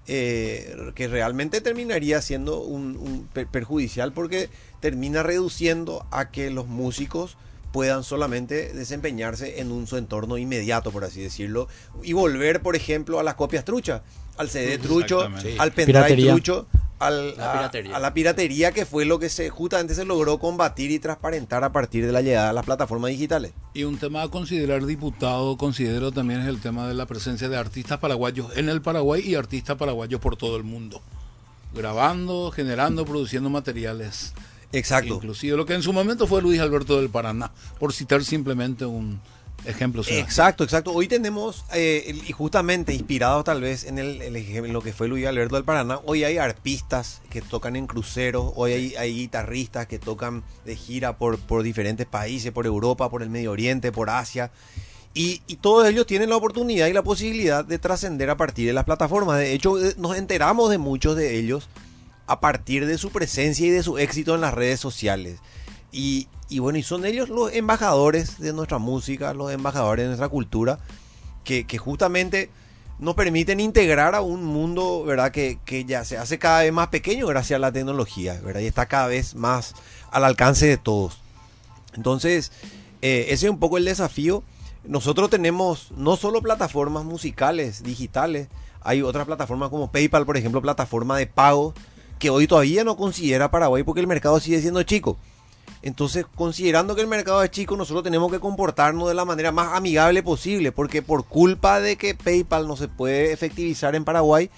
eh, 0.07 0.75
que 0.95 1.07
realmente 1.07 1.61
terminaría 1.61 2.19
siendo 2.23 2.61
un, 2.61 3.29
perjudicial 3.51 4.11
porque 4.11 4.49
termina 4.79 5.21
reduciendo 5.21 6.07
a 6.09 6.31
que 6.31 6.49
los 6.49 6.65
músicos 6.65 7.37
puedan 7.71 8.03
solamente 8.03 8.73
desempeñarse 8.73 9.59
en 9.59 9.71
un 9.71 9.85
su 9.85 9.97
entorno 9.97 10.39
inmediato, 10.39 10.91
por 10.91 11.03
así 11.03 11.21
decirlo, 11.21 11.67
y 12.01 12.13
volver, 12.13 12.63
por 12.63 12.75
ejemplo, 12.75 13.19
a 13.19 13.23
las 13.23 13.35
copias 13.35 13.65
truchas, 13.65 14.01
al 14.37 14.49
CD 14.49 14.77
trucho, 14.77 15.21
al 15.23 15.71
pendrive 15.71 15.85
Piratería. 15.85 16.31
trucho, 16.33 16.67
al- 16.99 17.35
La 17.37 17.49
a- 17.51 17.53
piratería. 17.53 17.95
a 17.95 17.99
la 17.99 18.13
piratería 18.13 18.71
que 18.71 18.85
fue 18.85 19.05
lo 19.05 19.19
que 19.19 19.29
se 19.29 19.49
justamente 19.49 19.93
se 19.95 20.05
logró 20.05 20.37
combatir 20.39 20.91
y 20.91 20.99
transparentar 20.99 21.63
a 21.63 21.71
partir 21.71 22.05
de 22.05 22.11
la 22.11 22.21
llegada 22.21 22.49
a 22.49 22.53
las 22.53 22.65
plataformas 22.65 23.11
digitales. 23.11 23.51
Y 23.73 23.83
un 23.83 23.97
tema 23.97 24.21
a 24.23 24.29
considerar, 24.29 24.85
diputado, 24.85 25.57
considero 25.57 26.11
también 26.11 26.41
es 26.41 26.47
el 26.47 26.59
tema 26.61 26.87
de 26.87 26.93
la 26.93 27.05
presencia 27.05 27.49
de 27.49 27.57
artistas 27.57 27.99
paraguayos 27.99 28.55
en 28.55 28.69
el 28.69 28.81
Paraguay 28.81 29.21
y 29.25 29.35
artistas 29.35 29.77
paraguayos 29.77 30.19
por 30.21 30.37
todo 30.37 30.55
el 30.57 30.63
mundo. 30.63 31.01
Grabando, 31.73 32.51
generando, 32.51 33.05
produciendo 33.05 33.49
materiales. 33.49 34.33
Exacto. 34.71 35.15
Inclusive 35.15 35.57
lo 35.57 35.65
que 35.65 35.73
en 35.73 35.81
su 35.81 35.91
momento 35.93 36.27
fue 36.27 36.41
Luis 36.41 36.59
Alberto 36.59 36.97
del 36.99 37.09
Paraná, 37.09 37.51
por 37.79 37.93
citar 37.93 38.23
simplemente 38.23 38.85
un 38.85 39.19
ejemplo. 39.67 40.03
sea. 40.03 40.19
Exacto, 40.19 40.63
exacto. 40.63 40.91
Hoy 40.91 41.07
tenemos, 41.07 41.65
eh, 41.73 42.21
y 42.27 42.31
justamente 42.31 42.93
inspirados 42.93 43.43
tal 43.43 43.61
vez 43.61 43.85
en, 43.85 43.99
el, 43.99 44.21
en 44.21 44.73
lo 44.73 44.81
que 44.81 44.93
fue 44.93 45.07
Luis 45.07 45.25
Alberto 45.25 45.55
del 45.55 45.63
Paraná, 45.63 45.99
hoy 46.05 46.23
hay 46.23 46.37
arpistas 46.37 47.21
que 47.29 47.41
tocan 47.41 47.75
en 47.75 47.87
cruceros, 47.87 48.53
hoy 48.55 48.73
hay, 48.73 48.95
hay 48.95 49.13
guitarristas 49.15 49.87
que 49.87 49.99
tocan 49.99 50.43
de 50.65 50.75
gira 50.75 51.17
por, 51.17 51.37
por 51.39 51.63
diferentes 51.63 52.05
países, 52.05 52.51
por 52.51 52.65
Europa, 52.65 53.09
por 53.09 53.23
el 53.23 53.29
Medio 53.29 53.51
Oriente, 53.51 53.91
por 53.91 54.09
Asia. 54.09 54.51
Y, 55.13 55.41
y 55.47 55.55
todos 55.57 55.87
ellos 55.87 56.05
tienen 56.05 56.29
la 56.29 56.35
oportunidad 56.35 56.87
y 56.87 56.93
la 56.93 57.03
posibilidad 57.03 57.63
de 57.63 57.79
trascender 57.79 58.29
a 58.29 58.35
partir 58.35 58.67
de 58.67 58.73
las 58.73 58.83
plataformas. 58.83 59.37
De 59.37 59.53
hecho, 59.53 59.81
eh, 59.81 59.95
nos 59.97 60.17
enteramos 60.17 60.69
de 60.69 60.77
muchos 60.77 61.15
de 61.15 61.37
ellos 61.37 61.69
a 62.27 62.39
partir 62.39 62.85
de 62.85 62.97
su 62.97 63.11
presencia 63.11 63.65
y 63.65 63.69
de 63.69 63.83
su 63.83 63.97
éxito 63.97 64.35
en 64.35 64.41
las 64.41 64.53
redes 64.53 64.79
sociales. 64.79 65.39
Y, 65.97 66.27
bueno, 66.59 66.77
y 66.77 66.83
son 66.83 67.05
ellos 67.05 67.29
los 67.29 67.53
embajadores 67.53 68.37
de 68.39 68.51
nuestra 68.51 68.79
música, 68.79 69.33
los 69.33 69.51
embajadores 69.53 70.03
de 70.03 70.07
nuestra 70.07 70.27
cultura, 70.27 70.77
que, 71.45 71.65
que 71.65 71.77
justamente 71.77 72.49
nos 72.99 73.15
permiten 73.15 73.61
integrar 73.61 74.13
a 74.13 74.19
un 74.19 74.43
mundo, 74.43 75.05
¿verdad? 75.05 75.31
Que, 75.31 75.57
que 75.63 75.85
ya 75.85 76.03
se 76.03 76.17
hace 76.17 76.37
cada 76.37 76.63
vez 76.63 76.73
más 76.73 76.89
pequeño 76.89 77.27
gracias 77.27 77.55
a 77.55 77.59
la 77.59 77.71
tecnología, 77.71 78.39
¿verdad? 78.43 78.59
Y 78.59 78.67
está 78.67 78.87
cada 78.87 79.07
vez 79.07 79.35
más 79.35 79.73
al 80.11 80.25
alcance 80.25 80.67
de 80.67 80.77
todos. 80.77 81.17
Entonces, 81.95 82.51
eh, 83.01 83.27
ese 83.29 83.45
es 83.45 83.51
un 83.51 83.59
poco 83.59 83.77
el 83.77 83.85
desafío. 83.85 84.43
Nosotros 84.83 85.29
tenemos 85.29 85.91
no 85.95 86.17
solo 86.17 86.41
plataformas 86.41 87.05
musicales, 87.05 87.83
digitales, 87.83 88.49
hay 88.81 89.01
otras 89.01 89.25
plataformas 89.25 89.69
como 89.69 89.91
PayPal, 89.91 90.25
por 90.25 90.35
ejemplo, 90.35 90.61
plataforma 90.61 91.17
de 91.17 91.25
pago, 91.25 91.73
que 92.19 92.29
hoy 92.29 92.47
todavía 92.47 92.83
no 92.83 92.97
considera 92.97 93.49
Paraguay 93.49 93.83
porque 93.83 94.01
el 94.01 94.07
mercado 94.07 94.39
sigue 94.41 94.61
siendo 94.61 94.83
chico. 94.83 95.17
Entonces, 95.85 96.25
considerando 96.33 96.95
que 96.95 97.01
el 97.01 97.07
mercado 97.07 97.43
es 97.43 97.51
chico, 97.51 97.77
nosotros 97.77 98.03
tenemos 98.03 98.31
que 98.31 98.39
comportarnos 98.39 99.07
de 99.07 99.13
la 99.13 99.23
manera 99.23 99.51
más 99.51 99.75
amigable 99.75 100.23
posible, 100.23 100.71
porque 100.71 101.03
por 101.03 101.25
culpa 101.25 101.79
de 101.79 101.95
que 101.95 102.15
PayPal 102.15 102.67
no 102.67 102.75
se 102.75 102.87
puede 102.87 103.31
efectivizar 103.31 103.93
en 103.93 104.03
Paraguay, 104.03 104.49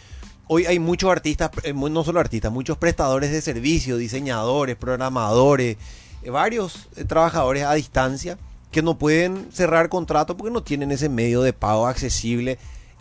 hoy 0.47 0.67
hay 0.67 0.79
muchos 0.79 1.11
artistas, 1.11 1.51
eh, 1.63 1.73
no 1.73 2.05
solo 2.05 2.21
artistas, 2.21 2.49
muchos 2.49 2.77
prestadores 2.77 3.29
de 3.29 3.41
servicios, 3.41 3.99
diseñadores, 3.99 4.77
programadores, 4.77 5.75
eh, 6.23 6.29
varios 6.29 6.87
eh, 6.95 7.03
trabajadores 7.03 7.65
a 7.65 7.73
distancia 7.73 8.37
que 8.71 8.81
no 8.81 8.97
pueden 8.97 9.49
cerrar 9.51 9.89
contrato 9.89 10.37
porque 10.37 10.53
no 10.53 10.63
tienen 10.63 10.93
ese 10.93 11.09
medio 11.09 11.41
de 11.41 11.51
pago 11.51 11.87
accesible 11.87 12.57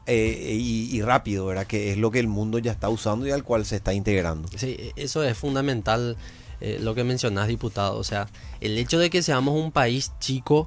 y, 0.09 0.89
y 0.93 1.03
rápido, 1.03 1.47
¿verdad? 1.47 1.67
Que 1.67 1.93
es 1.93 1.99
lo 1.99 2.11
que 2.11 2.19
el 2.19 2.29
mundo 2.29 2.59
ya 2.59 2.73
está 2.73 2.89
usando 2.89 3.25
y 3.27 3.31
al 3.31 3.45
cual 3.45 3.65
se 3.67 3.77
está 3.77 3.95
integrando. 3.95 4.49
Sí, 4.57 4.93
eso 4.97 5.23
es 5.23 5.37
fundamental 5.37 6.17
eh, 6.61 6.79
lo 6.81 6.95
que 6.95 7.05
mencionás, 7.05 7.49
diputado. 7.49 7.99
O 7.99 8.05
sea, 8.05 8.29
el 8.61 8.79
hecho 8.79 8.99
de 8.99 9.11
que 9.11 9.23
seamos 9.23 9.55
un 9.55 9.73
país 9.73 10.13
chico 10.21 10.67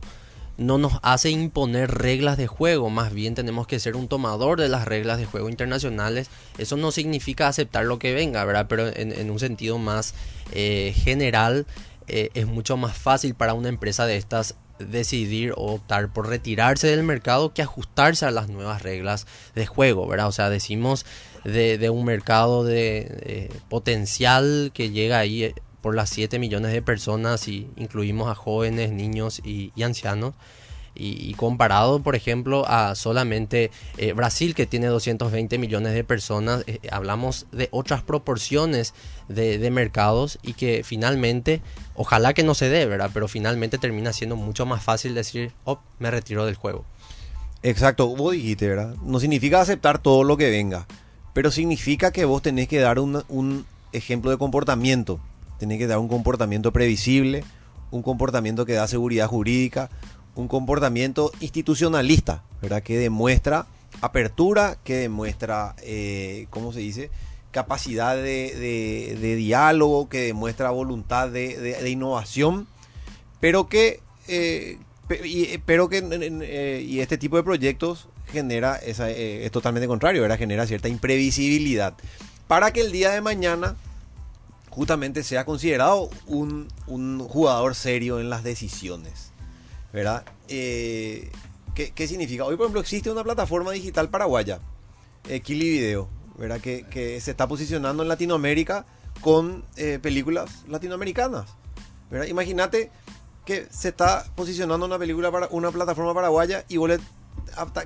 no 0.59 0.77
nos 0.77 0.99
hace 1.03 1.29
imponer 1.29 1.89
reglas 1.89 2.37
de 2.37 2.45
juego, 2.45 2.89
más 2.89 3.13
bien 3.13 3.33
tenemos 3.33 3.65
que 3.65 3.79
ser 3.79 3.95
un 3.95 4.09
tomador 4.09 4.59
de 4.59 4.67
las 4.67 4.85
reglas 4.85 5.17
de 5.17 5.25
juego 5.25 5.49
internacionales. 5.49 6.29
Eso 6.57 6.75
no 6.75 6.91
significa 6.91 7.47
aceptar 7.47 7.85
lo 7.85 7.97
que 7.97 8.13
venga, 8.13 8.43
¿verdad? 8.43 8.67
Pero 8.67 8.87
en, 8.93 9.31
un 9.31 9.39
sentido 9.39 9.77
más 9.77 10.13
eh, 10.51 10.93
general, 10.95 11.65
eh, 12.07 12.29
es 12.33 12.45
mucho 12.45 12.75
más 12.75 12.97
fácil 12.97 13.35
para 13.35 13.53
una 13.53 13.69
empresa 13.69 14.05
de 14.05 14.17
estas 14.17 14.55
decidir 14.79 15.53
o 15.53 15.73
optar 15.73 16.11
por 16.11 16.27
retirarse 16.27 16.87
del 16.87 17.03
mercado 17.03 17.53
que 17.53 17.61
ajustarse 17.61 18.25
a 18.25 18.31
las 18.31 18.49
nuevas 18.49 18.81
reglas 18.81 19.27
de 19.55 19.65
juego, 19.65 20.07
¿verdad? 20.07 20.27
O 20.27 20.31
sea, 20.33 20.49
decimos 20.49 21.05
de, 21.45 21.89
un 21.89 22.05
mercado 22.05 22.65
de 22.65 23.49
potencial 23.69 24.71
que 24.73 24.89
llega 24.89 25.19
ahí 25.19 25.53
por 25.81 25.95
las 25.95 26.09
7 26.09 26.39
millones 26.39 26.71
de 26.71 26.81
personas 26.81 27.47
y 27.47 27.69
incluimos 27.75 28.29
a 28.29 28.35
jóvenes, 28.35 28.91
niños 28.91 29.41
y, 29.43 29.71
ancianos. 29.81 30.33
Y, 31.01 31.33
comparado, 31.35 32.01
por 32.01 32.15
ejemplo, 32.15 32.65
a 32.67 32.93
solamente 32.93 33.71
eh, 33.97 34.11
Brasil, 34.11 34.53
que 34.53 34.65
tiene 34.65 34.87
220 34.87 35.57
millones 35.57 35.93
de 35.93 36.03
personas, 36.03 36.65
eh, 36.67 36.79
hablamos 36.91 37.45
de 37.53 37.69
otras 37.71 38.03
proporciones 38.03 38.93
de, 39.29 39.71
mercados 39.71 40.39
y 40.41 40.53
que 40.53 40.81
finalmente, 40.83 41.61
ojalá 41.95 42.33
que 42.33 42.43
no 42.43 42.53
se 42.53 42.67
dé, 42.67 42.85
¿verdad? 42.85 43.11
Pero 43.13 43.29
finalmente 43.29 43.77
termina 43.77 44.11
siendo 44.11 44.35
mucho 44.35 44.65
más 44.65 44.83
fácil 44.83 45.15
decir, 45.15 45.53
oh, 45.63 45.79
me 45.99 46.11
retiro 46.11 46.45
del 46.45 46.55
juego. 46.55 46.83
Exacto, 47.63 48.07
vos 48.07 48.33
dijiste, 48.33 48.67
¿verdad? 48.67 48.95
No 49.01 49.21
significa 49.21 49.61
aceptar 49.61 49.99
todo 49.99 50.25
lo 50.25 50.35
que 50.35 50.49
venga, 50.49 50.85
pero 51.33 51.49
significa 51.49 52.11
que 52.11 52.25
vos 52.25 52.41
tenés 52.41 52.67
que 52.67 52.79
dar 52.79 52.99
un 52.99 53.65
ejemplo 53.93 54.31
de 54.31 54.37
comportamiento. 54.37 55.21
Tenés 55.59 55.77
que 55.77 55.87
dar 55.87 55.99
un 55.99 56.07
comportamiento 56.07 56.71
previsible, 56.71 57.43
un 57.91 58.01
comportamiento 58.01 58.65
que 58.65 58.73
da 58.73 58.87
seguridad 58.87 59.27
jurídica, 59.27 59.89
un 60.35 60.47
comportamiento 60.47 61.31
institucionalista, 61.39 62.43
¿verdad? 62.61 62.81
Que 62.81 62.97
demuestra 62.97 63.67
apertura, 64.01 64.77
que 64.83 64.95
demuestra, 64.95 65.75
eh, 65.81 66.47
¿cómo 66.49 66.71
se 66.71 66.79
dice? 66.79 67.11
Capacidad 67.51 68.15
de, 68.15 69.35
diálogo, 69.37 70.07
que 70.07 70.21
demuestra 70.21 70.69
voluntad 70.69 71.29
de, 71.29 71.89
innovación, 71.89 72.67
pero 73.39 73.67
que, 73.67 73.99
eh, 74.27 74.77
y, 75.23 75.57
pero 75.59 75.89
que 75.89 76.03
eh, 76.03 76.85
y 76.87 76.99
este 76.99 77.17
tipo 77.17 77.37
de 77.37 77.43
proyectos 77.43 78.07
genera, 78.31 78.75
esa, 78.77 79.09
eh, 79.09 79.45
es 79.45 79.51
totalmente 79.51 79.87
contrario, 79.87 80.21
¿verdad? 80.21 80.37
Genera 80.37 80.65
cierta 80.65 80.87
imprevisibilidad. 80.87 81.95
Para 82.47 82.71
que 82.71 82.81
el 82.81 82.91
día 82.91 83.11
de 83.11 83.21
mañana 83.21 83.75
justamente 84.69 85.23
sea 85.23 85.45
considerado 85.45 86.09
un, 86.27 86.67
un 86.87 87.19
jugador 87.19 87.75
serio 87.75 88.19
en 88.19 88.29
las 88.29 88.43
decisiones. 88.43 89.31
¿Verdad? 89.91 90.23
Eh, 90.47 91.31
¿qué, 91.73 91.91
qué 91.91 92.07
significa? 92.07 92.45
Hoy, 92.45 92.55
por 92.55 92.65
ejemplo, 92.65 92.81
existe 92.81 93.09
una 93.09 93.23
plataforma 93.23 93.71
digital 93.71 94.09
paraguaya, 94.09 94.59
eh, 95.27 95.39
Kili 95.39 95.67
Video, 95.67 96.07
¿verdad? 96.37 96.61
Que, 96.61 96.83
que 96.83 97.19
se 97.21 97.31
está 97.31 97.47
posicionando 97.47 98.03
en 98.03 98.09
Latinoamérica 98.09 98.85
con 99.21 99.65
eh, 99.77 99.99
películas 100.01 100.63
latinoamericanas. 100.67 101.49
Imagínate 102.27 102.91
que 103.45 103.67
se 103.71 103.89
está 103.89 104.25
posicionando 104.35 104.85
una 104.85 104.99
película 104.99 105.31
para 105.31 105.47
una 105.51 105.71
plataforma 105.71 106.13
paraguaya 106.13 106.65
y 106.67 106.77
vos 106.77 106.91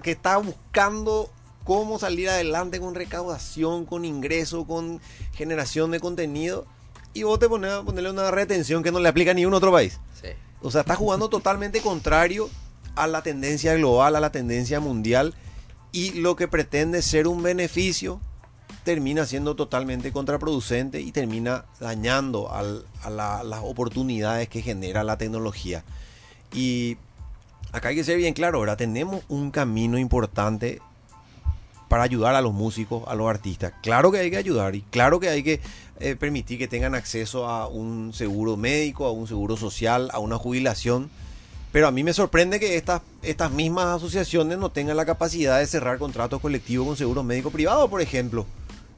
que 0.02 0.12
está 0.12 0.38
buscando 0.38 1.30
cómo 1.63 2.00
salir 2.00 2.30
adelante 2.30 2.80
con 2.80 2.96
recaudación, 2.96 3.86
con 3.86 4.06
ingreso, 4.06 4.65
con 4.65 5.00
generación 5.34 5.91
de 5.91 6.00
contenido 6.00 6.65
y 7.13 7.23
vos 7.23 7.39
te 7.39 7.47
pones 7.49 7.71
a 7.71 7.84
ponerle 7.84 8.10
una 8.12 8.32
retención 8.32 8.82
que 8.84 8.91
no 8.91 8.99
le 8.99 9.10
aplica 9.10 9.32
a 9.32 9.34
ningún 9.34 9.54
otro 9.54 9.71
país. 9.71 9.99
Sí. 10.21 10.30
O 10.62 10.71
sea, 10.71 10.82
está 10.82 10.95
jugando 10.95 11.30
totalmente 11.30 11.82
contrario 11.82 12.49
a 12.95 13.08
la 13.08 13.21
tendencia 13.23 13.73
global, 13.76 14.15
a 14.15 14.19
la 14.19 14.32
tendencia 14.32 14.80
mundial 14.80 15.34
y 15.91 16.12
lo 16.13 16.36
que 16.36 16.47
pretende 16.47 17.02
ser 17.02 17.28
un 17.28 17.43
beneficio 17.43 18.19
termina 18.84 19.26
siendo 19.26 19.56
totalmente 19.56 20.12
contraproducente 20.12 20.99
y 21.02 21.12
termina 21.12 21.65
dañando 21.80 22.52
al- 22.52 22.86
a 23.04 23.10
la- 23.10 23.43
las 23.43 23.62
oportunidades 23.63 24.49
que 24.49 24.62
genera 24.62 25.04
la 25.04 25.17
tecnología. 25.17 25.84
Y 26.54 26.97
acá 27.71 27.89
hay 27.89 27.95
que 27.95 28.04
ser 28.04 28.17
bien 28.17 28.34
claro, 28.34 28.58
ahora 28.60 28.76
tenemos 28.78 29.23
un 29.30 29.52
camino 29.52 29.97
importante 29.97 30.82
para 31.93 32.06
ayudar 32.06 32.34
a 32.34 32.41
los 32.41 32.53
músicos, 32.56 33.03
a 33.06 33.13
los 33.13 33.29
artistas. 33.29 33.71
Claro 33.84 34.12
que 34.12 34.17
hay 34.17 34.32
que 34.32 34.38
ayudar 34.38 34.73
y 34.73 34.82
claro 34.82 35.19
que 35.19 35.29
hay 35.29 35.43
que 35.43 35.60
eh, 35.99 36.15
permitir 36.15 36.58
que 36.58 36.67
tengan 36.67 36.95
acceso 36.95 37.47
a 37.47 37.67
un 37.67 38.13
seguro 38.15 38.58
médico, 38.58 39.06
a 39.06 39.12
un 39.12 39.27
seguro 39.27 39.58
social, 39.58 40.10
a 40.12 40.17
una 40.17 40.39
jubilación. 40.39 41.12
Pero 41.71 41.88
a 41.88 41.91
mí 41.91 42.03
me 42.03 42.12
sorprende 42.12 42.60
que 42.60 42.77
estas, 42.77 43.03
estas 43.21 43.51
mismas 43.51 43.97
asociaciones 43.97 44.58
no 44.58 44.71
tengan 44.71 44.97
la 44.97 45.06
capacidad 45.06 45.60
de 45.60 45.67
cerrar 45.67 45.99
contratos 45.99 46.41
colectivos 46.41 46.88
con 46.88 46.97
seguros 46.97 47.23
médicos 47.23 47.53
privados, 47.53 47.88
por 47.91 48.01
ejemplo, 48.01 48.47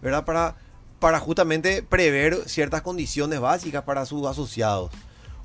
¿verdad? 0.01 0.23
Para, 0.23 0.55
para 1.01 1.19
justamente 1.19 1.83
prever 1.83 2.47
ciertas 2.47 2.81
condiciones 2.81 3.41
básicas 3.41 3.83
para 3.83 4.05
sus 4.05 4.25
asociados. 4.25 4.89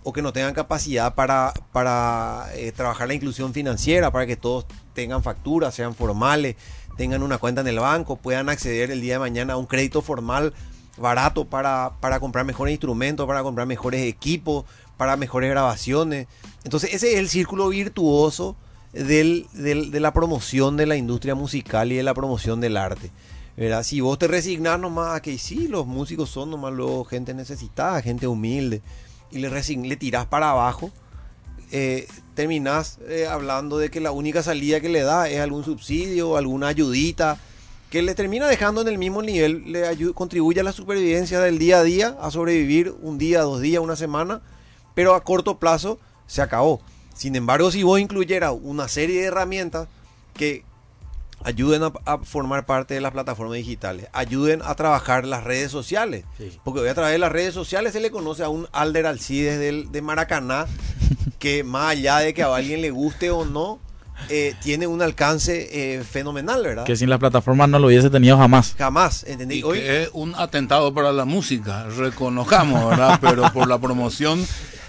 O 0.04 0.12
que 0.12 0.22
no 0.22 0.32
tengan 0.32 0.54
capacidad 0.54 1.16
para, 1.16 1.52
para 1.72 2.46
eh, 2.54 2.70
trabajar 2.70 3.08
la 3.08 3.14
inclusión 3.14 3.52
financiera, 3.52 4.12
para 4.12 4.24
que 4.24 4.36
todos 4.36 4.66
tengan 4.94 5.24
facturas, 5.24 5.74
sean 5.74 5.96
formales, 5.96 6.54
tengan 6.96 7.22
una 7.22 7.38
cuenta 7.38 7.60
en 7.60 7.68
el 7.68 7.78
banco, 7.78 8.16
puedan 8.16 8.48
acceder 8.48 8.90
el 8.90 9.00
día 9.00 9.14
de 9.14 9.18
mañana 9.20 9.54
a 9.54 9.56
un 9.56 9.66
crédito 9.66 10.02
formal 10.02 10.52
barato 10.96 11.46
para, 11.46 11.92
para 12.00 12.20
comprar 12.20 12.44
mejores 12.44 12.72
instrumentos, 12.72 13.26
para 13.26 13.42
comprar 13.42 13.66
mejores 13.66 14.02
equipos, 14.02 14.64
para 14.96 15.16
mejores 15.16 15.50
grabaciones. 15.50 16.26
Entonces 16.64 16.94
ese 16.94 17.12
es 17.12 17.18
el 17.18 17.28
círculo 17.28 17.68
virtuoso 17.68 18.56
del, 18.92 19.46
de 19.52 20.00
la 20.00 20.12
promoción 20.12 20.76
de 20.76 20.86
la 20.86 20.96
industria 20.96 21.34
musical 21.34 21.92
y 21.92 21.96
de 21.96 22.02
la 22.02 22.14
promoción 22.14 22.60
del 22.60 22.76
arte. 22.76 23.10
¿verdad? 23.56 23.82
Si 23.82 24.00
vos 24.00 24.18
te 24.18 24.26
resignás 24.26 24.78
nomás 24.80 25.16
a 25.16 25.22
que 25.22 25.36
sí, 25.38 25.68
los 25.68 25.86
músicos 25.86 26.30
son 26.30 26.50
nomás 26.50 26.72
luego 26.72 27.04
gente 27.04 27.34
necesitada, 27.34 28.00
gente 28.02 28.26
humilde, 28.26 28.80
y 29.30 29.38
le, 29.38 29.50
le 29.50 29.96
tirás 29.96 30.26
para 30.26 30.50
abajo, 30.50 30.90
eh, 31.72 32.08
terminás 32.34 32.98
eh, 33.08 33.26
hablando 33.26 33.78
de 33.78 33.90
que 33.90 34.00
la 34.00 34.12
única 34.12 34.42
salida 34.42 34.80
que 34.80 34.88
le 34.88 35.02
da 35.02 35.28
es 35.28 35.40
algún 35.40 35.64
subsidio, 35.64 36.36
alguna 36.36 36.68
ayudita, 36.68 37.38
que 37.90 38.02
le 38.02 38.14
termina 38.14 38.46
dejando 38.46 38.80
en 38.80 38.88
el 38.88 38.98
mismo 38.98 39.20
nivel, 39.20 39.72
le 39.72 40.12
contribuye 40.14 40.60
a 40.60 40.64
la 40.64 40.72
supervivencia 40.72 41.40
del 41.40 41.58
día 41.58 41.78
a 41.78 41.82
día, 41.82 42.16
a 42.20 42.30
sobrevivir 42.30 42.94
un 43.02 43.18
día, 43.18 43.42
dos 43.42 43.60
días, 43.60 43.82
una 43.82 43.96
semana, 43.96 44.42
pero 44.94 45.14
a 45.14 45.24
corto 45.24 45.58
plazo 45.58 45.98
se 46.26 46.40
acabó. 46.40 46.80
Sin 47.14 47.34
embargo, 47.36 47.70
si 47.70 47.82
vos 47.82 48.00
incluyeras 48.00 48.54
una 48.62 48.88
serie 48.88 49.20
de 49.20 49.26
herramientas 49.26 49.88
que 50.34 50.64
ayuden 51.42 51.82
a, 52.04 52.18
formar 52.18 52.66
parte 52.66 52.94
de 52.94 53.00
las 53.00 53.12
plataformas 53.12 53.56
digitales, 53.56 54.08
ayuden 54.12 54.60
a 54.62 54.74
trabajar 54.74 55.26
las 55.26 55.44
redes 55.44 55.70
sociales, 55.70 56.24
porque 56.64 56.80
hoy 56.80 56.88
a 56.88 56.94
través 56.94 57.12
de 57.12 57.18
las 57.18 57.32
redes 57.32 57.54
sociales 57.54 57.92
se 57.92 58.00
le 58.00 58.10
conoce 58.10 58.44
a 58.44 58.48
un 58.48 58.68
Alder 58.72 59.06
Alcides 59.06 59.58
del, 59.58 59.90
de 59.90 60.02
Maracaná, 60.02 60.66
que 61.38 61.64
más 61.64 61.92
allá 61.92 62.18
de 62.18 62.34
que 62.34 62.42
a 62.42 62.54
alguien 62.54 62.80
le 62.80 62.90
guste 62.90 63.30
o 63.30 63.44
no, 63.44 63.78
eh, 64.28 64.54
tiene 64.62 64.86
un 64.86 65.00
alcance 65.00 65.68
eh, 65.72 66.04
fenomenal, 66.04 66.62
¿verdad? 66.62 66.84
Que 66.84 66.96
sin 66.96 67.08
las 67.08 67.18
plataformas 67.18 67.68
no 67.68 67.78
lo 67.78 67.86
hubiese 67.86 68.10
tenido 68.10 68.36
jamás. 68.36 68.74
Jamás, 68.76 69.24
¿entendí? 69.24 69.62
Hoy... 69.62 69.78
es 69.78 70.10
un 70.12 70.34
atentado 70.34 70.92
para 70.92 71.12
la 71.12 71.24
música, 71.24 71.84
reconozcamos, 71.84 72.90
¿verdad? 72.90 73.18
Pero 73.22 73.50
por 73.52 73.68
la 73.68 73.78
promoción 73.78 74.44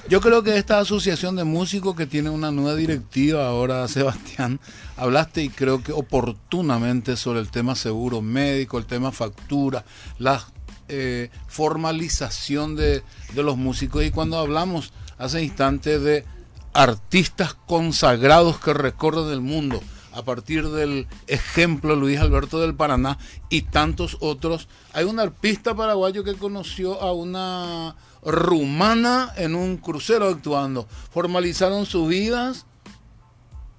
yo 0.10 0.20
creo 0.20 0.44
que 0.44 0.58
esta 0.58 0.80
asociación 0.80 1.36
de 1.36 1.44
músicos 1.44 1.96
que 1.96 2.06
tiene 2.06 2.30
una 2.30 2.52
nueva 2.52 2.76
directiva 2.76 3.48
ahora, 3.48 3.88
Sebastián, 3.88 4.60
hablaste 4.98 5.44
y 5.44 5.50
creo 5.50 5.84
que 5.84 5.94
oportunamente 5.94 7.16
sobre 7.16 7.40
el 7.40 7.50
tema 7.50 7.76
seguro 7.76 8.22
médico, 8.22 8.78
el 8.78 8.86
tema 8.86 9.12
factura, 9.12 9.86
la 10.18 10.44
eh, 10.90 11.30
formalización 11.48 12.76
de, 12.76 13.04
de 13.34 13.44
los 13.44 13.56
músicos. 13.56 14.04
Y 14.04 14.12
cuando 14.12 14.38
hablamos 14.38 14.92
hace 15.22 15.44
instantes 15.44 16.02
de 16.02 16.26
artistas 16.74 17.54
consagrados 17.68 18.60
que 18.60 18.74
recorren 18.74 19.30
el 19.30 19.42
mundo, 19.42 19.82
a 20.14 20.24
partir 20.24 20.70
del 20.70 21.08
ejemplo 21.28 21.96
Luis 21.96 22.20
Alberto 22.20 22.60
del 22.60 22.74
Paraná 22.74 23.20
y 23.50 23.62
tantos 23.62 24.18
otros. 24.20 24.68
Hay 24.94 25.06
un 25.06 25.20
artista 25.20 25.76
paraguayo 25.76 26.24
que 26.24 26.34
conoció 26.34 27.00
a 27.02 27.14
una 27.14 27.96
rumana 28.24 29.32
en 29.38 29.56
un 29.56 29.78
crucero 29.78 30.28
actuando. 30.28 30.88
Formalizaron 31.12 31.86
sus 31.86 32.08
vidas. 32.10 32.66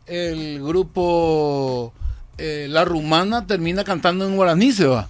El 0.07 0.63
grupo 0.63 1.93
eh, 2.39 2.67
La 2.71 2.85
Rumana 2.85 3.47
termina 3.47 3.85
cantando 3.85 4.27
en 4.27 4.37
guaraní, 4.37 4.73
se 4.73 4.87
va. 4.87 5.09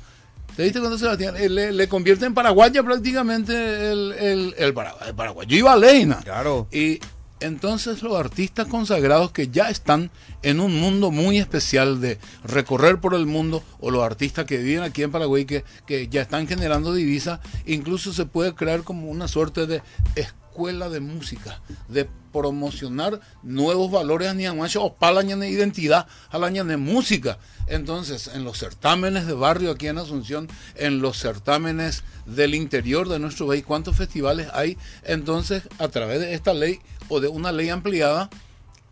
¿Te 0.56 0.64
viste 0.64 0.80
cuando 0.80 0.98
Sebastián? 0.98 1.34
Eh, 1.36 1.48
le, 1.48 1.72
le, 1.72 1.88
convierte 1.88 2.26
en 2.26 2.34
paraguaya 2.34 2.82
prácticamente 2.82 3.52
el, 3.90 4.12
el, 4.12 4.54
el, 4.58 4.74
paraguayo 4.74 5.56
y 5.56 5.62
Baleina. 5.62 6.20
Claro. 6.22 6.68
Y 6.70 7.00
entonces 7.40 8.02
los 8.02 8.18
artistas 8.18 8.66
consagrados 8.66 9.32
que 9.32 9.48
ya 9.48 9.70
están 9.70 10.10
en 10.42 10.60
un 10.60 10.78
mundo 10.78 11.10
muy 11.10 11.38
especial 11.38 12.00
de 12.00 12.18
recorrer 12.44 13.00
por 13.00 13.14
el 13.14 13.26
mundo, 13.26 13.62
o 13.80 13.90
los 13.90 14.04
artistas 14.04 14.44
que 14.44 14.58
viven 14.58 14.82
aquí 14.82 15.02
en 15.02 15.10
Paraguay 15.10 15.44
que, 15.44 15.64
que 15.86 16.08
ya 16.08 16.22
están 16.22 16.46
generando 16.46 16.92
divisas, 16.92 17.40
incluso 17.66 18.12
se 18.12 18.26
puede 18.26 18.54
crear 18.54 18.82
como 18.82 19.08
una 19.10 19.28
suerte 19.28 19.66
de 19.66 19.82
escuela 20.16 20.41
de 20.90 21.00
música, 21.00 21.60
de 21.88 22.08
promocionar 22.32 23.20
nuevos 23.42 23.90
valores 23.90 24.28
a 24.28 24.34
Niamacho 24.34 24.82
o 24.82 24.94
para 24.94 25.22
la 25.22 25.48
identidad 25.48 26.06
a 26.30 26.38
la 26.38 26.50
música. 26.76 27.38
Entonces, 27.66 28.30
en 28.34 28.44
los 28.44 28.58
certámenes 28.58 29.26
de 29.26 29.34
barrio 29.34 29.70
aquí 29.70 29.88
en 29.88 29.98
Asunción, 29.98 30.48
en 30.76 31.00
los 31.00 31.18
certámenes 31.18 32.04
del 32.26 32.54
interior 32.54 33.08
de 33.08 33.18
nuestro 33.18 33.46
país, 33.46 33.64
¿cuántos 33.64 33.96
festivales 33.96 34.48
hay? 34.52 34.76
Entonces, 35.04 35.64
a 35.78 35.88
través 35.88 36.20
de 36.20 36.34
esta 36.34 36.54
ley 36.54 36.80
o 37.08 37.20
de 37.20 37.28
una 37.28 37.52
ley 37.52 37.70
ampliada, 37.70 38.30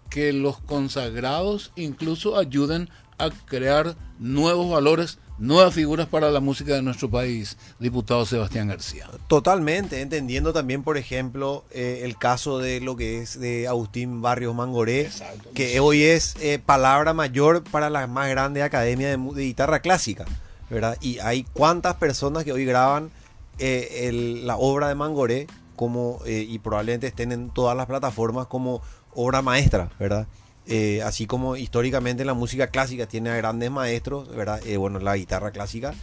que 0.09 0.33
los 0.33 0.59
consagrados 0.61 1.73
incluso 1.77 2.37
ayuden 2.37 2.91
a 3.19 3.31
crear 3.31 3.97
nuevos 4.19 4.71
valores 4.71 5.19
nuevas 5.41 5.75
figuras 5.75 6.07
para 6.07 6.31
la 6.31 6.41
música 6.41 6.75
de 6.75 6.83
nuestro 6.83 7.11
país, 7.11 7.57
diputado 7.79 8.25
Sebastián 8.27 8.69
García. 8.69 9.09
Totalmente, 9.27 10.03
entendiendo 10.03 10.53
también, 10.53 10.83
por 10.83 10.99
ejemplo, 10.99 11.65
eh, 11.71 12.03
el 12.05 12.17
caso 12.19 12.59
de 12.59 12.81
lo 12.81 12.95
que 12.95 13.23
es 13.23 13.41
de 13.41 13.67
Agustín 13.67 14.21
Barrios 14.21 14.55
Mangoré, 14.55 15.11
que 15.55 15.81
hoy 15.81 16.03
es 16.03 16.37
eh, 16.41 16.61
palabra 16.65 17.15
mayor 17.15 17.65
para 17.65 17.89
la 17.89 18.07
más 18.07 18.29
grande 18.29 18.63
academia 18.63 19.09
de, 19.09 19.17
guitarra 19.17 19.81
clásica, 19.81 20.27
¿verdad? 20.69 20.99
Y 21.01 21.19
hay 21.21 21.45
cuántas 21.55 21.97
personas 21.97 22.45
que 22.45 22.53
hoy 22.53 22.67
graban 22.67 23.11
eh, 23.59 24.11
la 24.45 24.57
obra 24.57 24.89
de 24.89 24.95
Mangoré 24.95 25.47
como 25.75 26.21
y 26.27 26.59
probablemente 26.59 27.07
estén 27.07 27.33
en 27.33 27.49
todas 27.49 27.75
las 27.75 27.87
plataformas 27.87 28.47
como 28.47 28.83
obra 29.15 29.41
maestra, 29.41 29.89
¿verdad? 29.99 30.27
Eh, 30.73 31.03
así 31.03 31.27
como 31.27 31.57
históricamente 31.57 32.25
la 32.25 32.33
música 32.33 32.69
clásica 32.69 33.07
tiene 33.07 33.31
a 33.31 33.37
grandes 33.37 33.73
maestros, 33.73 34.29
¿verdad? 34.29 34.65
Eh, 34.65 34.77
bueno, 34.77 35.01
la 35.01 35.17
guitarra 35.17 35.51
clásica 35.51 35.95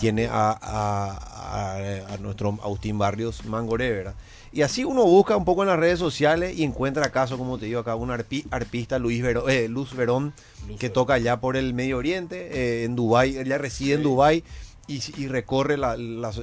tiene 0.00 0.28
a, 0.28 1.78
nuestro 2.20 2.58
Agustín 2.60 2.98
Barrios 2.98 3.44
Mangoré, 3.44 3.92
¿verdad? 3.92 4.14
Y 4.50 4.62
así 4.62 4.82
uno 4.82 5.04
busca 5.04 5.36
un 5.36 5.44
poco 5.44 5.62
en 5.62 5.68
las 5.68 5.78
redes 5.78 6.00
sociales 6.00 6.58
y 6.58 6.64
encuentra 6.64 7.06
acaso, 7.06 7.38
como 7.38 7.56
te 7.56 7.66
digo 7.66 7.78
acá, 7.78 7.94
un 7.94 8.10
arpista, 8.10 8.98
Luis 8.98 9.22
eh, 9.24 9.68
Luz 9.68 9.94
Verón, 9.94 10.34
que 10.80 10.90
toca 10.90 11.14
allá 11.14 11.38
por 11.38 11.56
el 11.56 11.72
Medio 11.72 11.96
Oriente, 11.96 12.82
en 12.82 12.96
Dubái, 12.96 13.38
ella 13.38 13.58
reside 13.58 13.94
en 13.94 14.02
Dubái 14.02 14.42
y, 14.88 15.28
recorre, 15.28 15.76
la, 15.76 15.96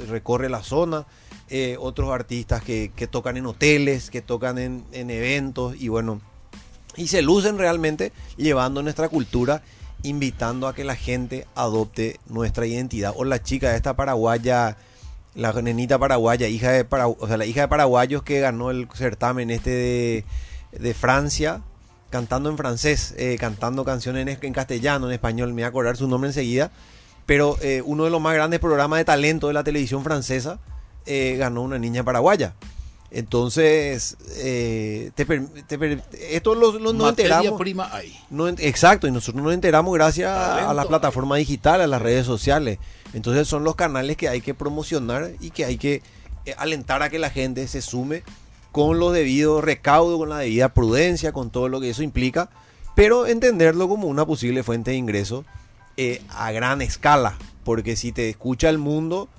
recorre 0.08 0.48
la 0.50 0.64
zona. 0.64 1.06
otros 1.80 2.12
artistas 2.12 2.64
que, 2.64 2.90
tocan 3.12 3.36
en 3.36 3.46
hoteles, 3.46 4.10
que 4.10 4.22
tocan 4.22 4.58
en, 4.58 4.86
en 4.94 5.10
eventos 5.10 5.76
y 5.78 5.90
bueno, 5.90 6.22
y 6.96 7.08
se 7.08 7.22
lucen 7.22 7.58
realmente 7.58 8.12
llevando 8.38 8.82
nuestra 8.84 9.10
cultura, 9.10 9.62
invitando 10.04 10.68
a 10.68 10.76
que 10.76 10.84
la 10.84 10.96
gente 10.96 11.48
adopte 11.56 12.20
nuestra 12.28 12.66
identidad. 12.66 13.14
O 13.16 13.24
la 13.24 13.42
chica 13.42 13.76
esta 13.76 13.96
paraguaya, 13.96 14.78
la 15.36 15.54
nenita 15.54 15.98
paraguaya, 15.98 16.48
hija 16.48 16.72
de 16.72 16.86
o 16.90 17.28
sea, 17.28 17.38
la 17.38 17.46
hija 17.46 17.62
de 17.62 17.68
paraguayos 17.68 18.24
que 18.24 18.40
ganó 18.40 18.70
el 18.70 18.88
certamen 18.94 19.50
este 19.50 20.26
de, 20.72 20.94
Francia, 20.94 21.62
cantando 22.10 22.50
en 22.50 22.58
francés, 22.58 23.14
eh, 23.18 23.38
cantando 23.40 23.86
canciones 23.86 24.38
en, 24.42 24.54
castellano, 24.54 25.08
en 25.08 25.14
español, 25.14 25.50
me 25.50 25.56
voy 25.56 25.64
a 25.64 25.68
acordar 25.68 25.98
su 25.98 26.08
nombre 26.08 26.30
enseguida. 26.30 26.72
Pero 27.26 27.58
eh, 27.62 27.82
uno 27.86 28.04
de 28.04 28.10
los 28.10 28.20
más 28.20 28.34
grandes 28.34 28.60
programas 28.60 29.00
de 29.00 29.06
talento 29.06 29.48
de 29.48 29.54
la 29.54 29.64
televisión 29.64 30.04
francesa 30.04 30.60
eh, 31.06 31.36
ganó 31.38 31.62
una 31.62 31.80
niña 31.80 32.04
paraguaya. 32.04 32.54
Entonces, 33.14 34.18
eh, 34.38 35.12
esto 36.32 36.56
lo, 36.56 36.80
lo 36.80 36.94
nos 36.94 37.10
enteramos. 37.10 37.60
prima 37.60 37.88
hay. 37.94 38.18
No, 38.32 38.48
exacto, 38.48 39.08
y 39.08 39.12
nosotros 39.12 39.44
nos 39.44 39.54
enteramos 39.54 39.94
gracias 39.94 40.32
a 40.32 40.74
la 40.74 40.86
plataforma 40.86 41.36
digital, 41.38 41.82
a 41.82 41.88
las 41.88 42.02
redes 42.02 42.26
sociales. 42.26 42.80
Entonces 43.14 43.48
son 43.48 43.64
los 43.64 43.76
canales 43.76 44.18
que 44.18 44.30
hay 44.30 44.42
que 44.42 44.56
promocionar 44.56 45.32
y 45.40 45.52
que 45.52 45.66
hay 45.66 45.78
que 45.78 46.02
eh, 46.46 46.56
alentar 46.58 47.04
a 47.04 47.10
que 47.10 47.20
la 47.20 47.30
gente 47.30 47.68
se 47.68 47.84
sume 47.84 48.24
con 48.72 48.98
lo 48.98 49.12
debido 49.12 49.62
recaudo, 49.62 50.18
con 50.18 50.30
la 50.30 50.40
debida 50.40 50.74
prudencia, 50.74 51.32
con 51.32 51.52
todo 51.52 51.70
lo 51.70 51.80
que 51.80 51.92
eso 51.92 52.02
implica, 52.02 52.50
pero 52.96 53.28
entenderlo 53.28 53.88
como 53.88 54.08
una 54.08 54.26
posible 54.26 54.64
fuente 54.64 54.90
de 54.90 54.98
ingreso 54.98 55.46
eh, 55.98 56.24
a 56.30 56.52
gran 56.52 56.82
escala, 56.82 57.38
porque 57.64 57.96
si 57.96 58.12
te 58.12 58.30
escucha 58.30 58.70
el 58.70 58.80
mundo, 58.80 59.30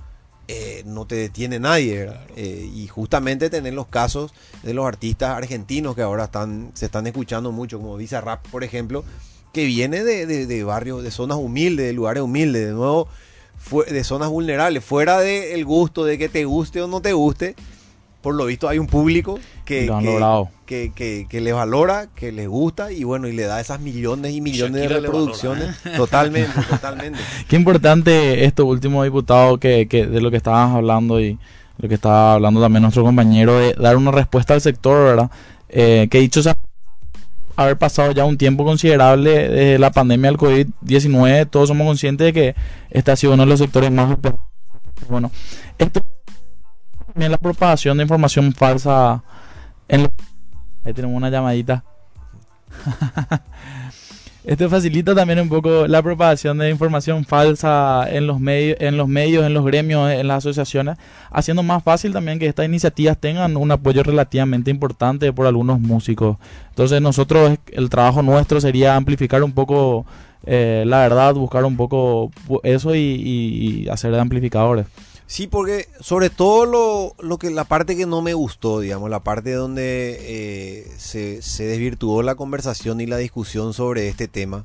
eh, 0.48 0.82
no 0.86 1.06
te 1.06 1.14
detiene 1.16 1.58
nadie. 1.58 2.10
Eh, 2.36 2.70
y 2.74 2.86
justamente 2.86 3.50
tener 3.50 3.74
los 3.74 3.86
casos 3.86 4.32
de 4.62 4.74
los 4.74 4.86
artistas 4.86 5.36
argentinos 5.36 5.94
que 5.94 6.02
ahora 6.02 6.24
están, 6.24 6.70
se 6.74 6.86
están 6.86 7.06
escuchando 7.06 7.52
mucho, 7.52 7.78
como 7.78 7.96
Visa 7.96 8.20
Rap, 8.20 8.46
por 8.48 8.64
ejemplo, 8.64 9.04
que 9.52 9.64
viene 9.64 10.02
de, 10.04 10.26
de, 10.26 10.64
barrios, 10.64 11.02
de 11.02 11.10
zonas 11.10 11.38
humildes, 11.38 11.86
de 11.86 11.92
lugares 11.92 12.22
humildes, 12.22 12.66
de 12.66 12.72
nuevo, 12.72 13.08
de 13.88 14.04
zonas 14.04 14.28
vulnerables, 14.28 14.84
fuera 14.84 15.20
del 15.20 15.64
gusto 15.64 16.04
de 16.04 16.18
que 16.18 16.28
te 16.28 16.44
guste 16.44 16.82
o 16.82 16.88
no 16.88 17.00
te 17.00 17.12
guste, 17.12 17.54
por 18.24 18.34
lo 18.34 18.46
visto 18.46 18.70
hay 18.70 18.78
un 18.78 18.86
público 18.86 19.38
que, 19.66 19.86
que, 20.64 20.92
que, 20.94 21.26
que, 21.28 21.40
le 21.42 21.52
valora, 21.52 22.08
que 22.14 22.32
le 22.32 22.46
gusta 22.46 22.90
y 22.90 23.04
bueno, 23.04 23.28
y 23.28 23.32
le 23.32 23.42
da 23.42 23.60
esas 23.60 23.80
millones 23.80 24.32
y 24.32 24.40
millones 24.40 24.80
de 24.80 24.88
reproducciones. 24.88 25.76
Totalmente, 25.96 26.58
totalmente. 26.70 27.18
Qué 27.48 27.56
importante 27.56 28.46
esto 28.46 28.64
último 28.64 29.04
diputado 29.04 29.58
que, 29.58 29.86
que 29.88 30.06
de 30.06 30.22
lo 30.22 30.30
que 30.30 30.38
estabas 30.38 30.74
hablando 30.74 31.20
y 31.20 31.38
lo 31.76 31.86
que 31.86 31.96
estaba 31.96 32.32
hablando 32.32 32.62
también 32.62 32.80
nuestro 32.80 33.04
compañero 33.04 33.58
de 33.58 33.74
dar 33.74 33.98
una 33.98 34.10
respuesta 34.10 34.54
al 34.54 34.62
sector, 34.62 35.04
¿verdad? 35.04 35.30
Eh, 35.68 36.08
que 36.10 36.18
dicho 36.20 36.42
sea 36.42 36.56
haber 37.56 37.76
pasado 37.76 38.12
ya 38.12 38.24
un 38.24 38.38
tiempo 38.38 38.64
considerable 38.64 39.48
de 39.48 39.78
la 39.78 39.90
pandemia 39.90 40.30
del 40.30 40.38
COVID-19, 40.38 41.50
todos 41.50 41.68
somos 41.68 41.86
conscientes 41.86 42.24
de 42.24 42.32
que 42.32 42.54
este 42.88 43.10
ha 43.10 43.16
sido 43.16 43.34
uno 43.34 43.42
de 43.42 43.50
los 43.50 43.58
sectores 43.58 43.92
más 43.92 44.16
bueno, 45.10 45.30
esto 45.78 46.00
también 47.14 47.30
la 47.30 47.38
propagación 47.38 47.96
de 47.96 48.02
información 48.02 48.52
falsa 48.52 49.22
Ahí 49.88 50.92
tenemos 50.92 51.16
una 51.16 51.30
llamadita. 51.30 51.84
Esto 54.44 54.68
facilita 54.68 55.14
también 55.14 55.40
un 55.40 55.48
poco 55.48 55.86
la 55.86 56.02
propagación 56.02 56.58
de 56.58 56.68
información 56.68 57.24
falsa 57.24 58.06
en 58.10 58.26
los 58.26 58.40
medios, 58.40 58.76
en 58.80 58.98
los 58.98 59.08
medios, 59.08 59.46
en 59.46 59.54
los 59.54 59.64
gremios, 59.64 60.10
en 60.10 60.28
las 60.28 60.38
asociaciones, 60.38 60.98
haciendo 61.30 61.62
más 61.62 61.82
fácil 61.82 62.12
también 62.12 62.38
que 62.38 62.46
estas 62.46 62.66
iniciativas 62.66 63.16
tengan 63.16 63.56
un 63.56 63.70
apoyo 63.70 64.02
relativamente 64.02 64.70
importante 64.70 65.32
por 65.32 65.46
algunos 65.46 65.80
músicos. 65.80 66.36
Entonces 66.70 67.00
nosotros 67.00 67.56
el 67.72 67.88
trabajo 67.88 68.22
nuestro 68.22 68.60
sería 68.60 68.96
amplificar 68.96 69.42
un 69.42 69.52
poco 69.52 70.04
eh, 70.44 70.84
la 70.86 70.98
verdad, 70.98 71.34
buscar 71.34 71.64
un 71.64 71.76
poco 71.76 72.30
eso 72.64 72.94
y, 72.94 72.98
y 73.00 73.88
hacer 73.88 74.12
de 74.12 74.20
amplificadores. 74.20 74.86
Sí, 75.34 75.48
porque 75.48 75.88
sobre 75.98 76.30
todo 76.30 76.64
lo, 76.64 77.16
lo, 77.18 77.38
que 77.38 77.50
la 77.50 77.64
parte 77.64 77.96
que 77.96 78.06
no 78.06 78.22
me 78.22 78.34
gustó, 78.34 78.78
digamos, 78.78 79.10
la 79.10 79.24
parte 79.24 79.50
donde 79.50 80.16
eh, 80.20 80.92
se, 80.96 81.42
se, 81.42 81.64
desvirtuó 81.64 82.22
la 82.22 82.36
conversación 82.36 83.00
y 83.00 83.06
la 83.06 83.16
discusión 83.16 83.74
sobre 83.74 84.06
este 84.06 84.28
tema, 84.28 84.64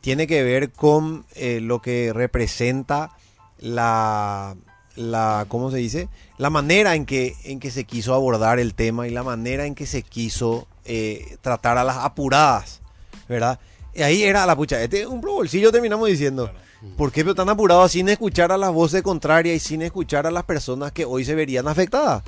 tiene 0.00 0.26
que 0.26 0.42
ver 0.42 0.72
con 0.72 1.24
eh, 1.36 1.60
lo 1.60 1.80
que 1.80 2.12
representa 2.12 3.16
la, 3.60 4.56
la, 4.96 5.46
¿cómo 5.46 5.70
se 5.70 5.76
dice? 5.76 6.08
La 6.36 6.50
manera 6.50 6.96
en 6.96 7.06
que, 7.06 7.36
en 7.44 7.60
que 7.60 7.70
se 7.70 7.84
quiso 7.84 8.12
abordar 8.12 8.58
el 8.58 8.74
tema 8.74 9.06
y 9.06 9.10
la 9.12 9.22
manera 9.22 9.66
en 9.66 9.76
que 9.76 9.86
se 9.86 10.02
quiso 10.02 10.66
eh, 10.84 11.36
tratar 11.42 11.78
a 11.78 11.84
las 11.84 11.98
apuradas, 11.98 12.80
¿verdad? 13.28 13.60
Y 13.94 14.02
ahí 14.02 14.24
era 14.24 14.46
la 14.46 14.56
pucha, 14.56 14.82
este 14.82 15.06
un 15.06 15.20
bolsillo 15.20 15.70
terminamos 15.70 16.08
diciendo. 16.08 16.50
¿Por 16.96 17.12
qué 17.12 17.22
tan 17.34 17.48
apurado 17.48 17.86
sin 17.88 18.08
escuchar 18.08 18.50
a 18.52 18.58
las 18.58 18.72
voces 18.72 19.02
contrarias 19.02 19.56
y 19.56 19.60
sin 19.60 19.82
escuchar 19.82 20.26
a 20.26 20.30
las 20.30 20.44
personas 20.44 20.92
que 20.92 21.04
hoy 21.04 21.24
se 21.24 21.34
verían 21.34 21.68
afectadas? 21.68 22.22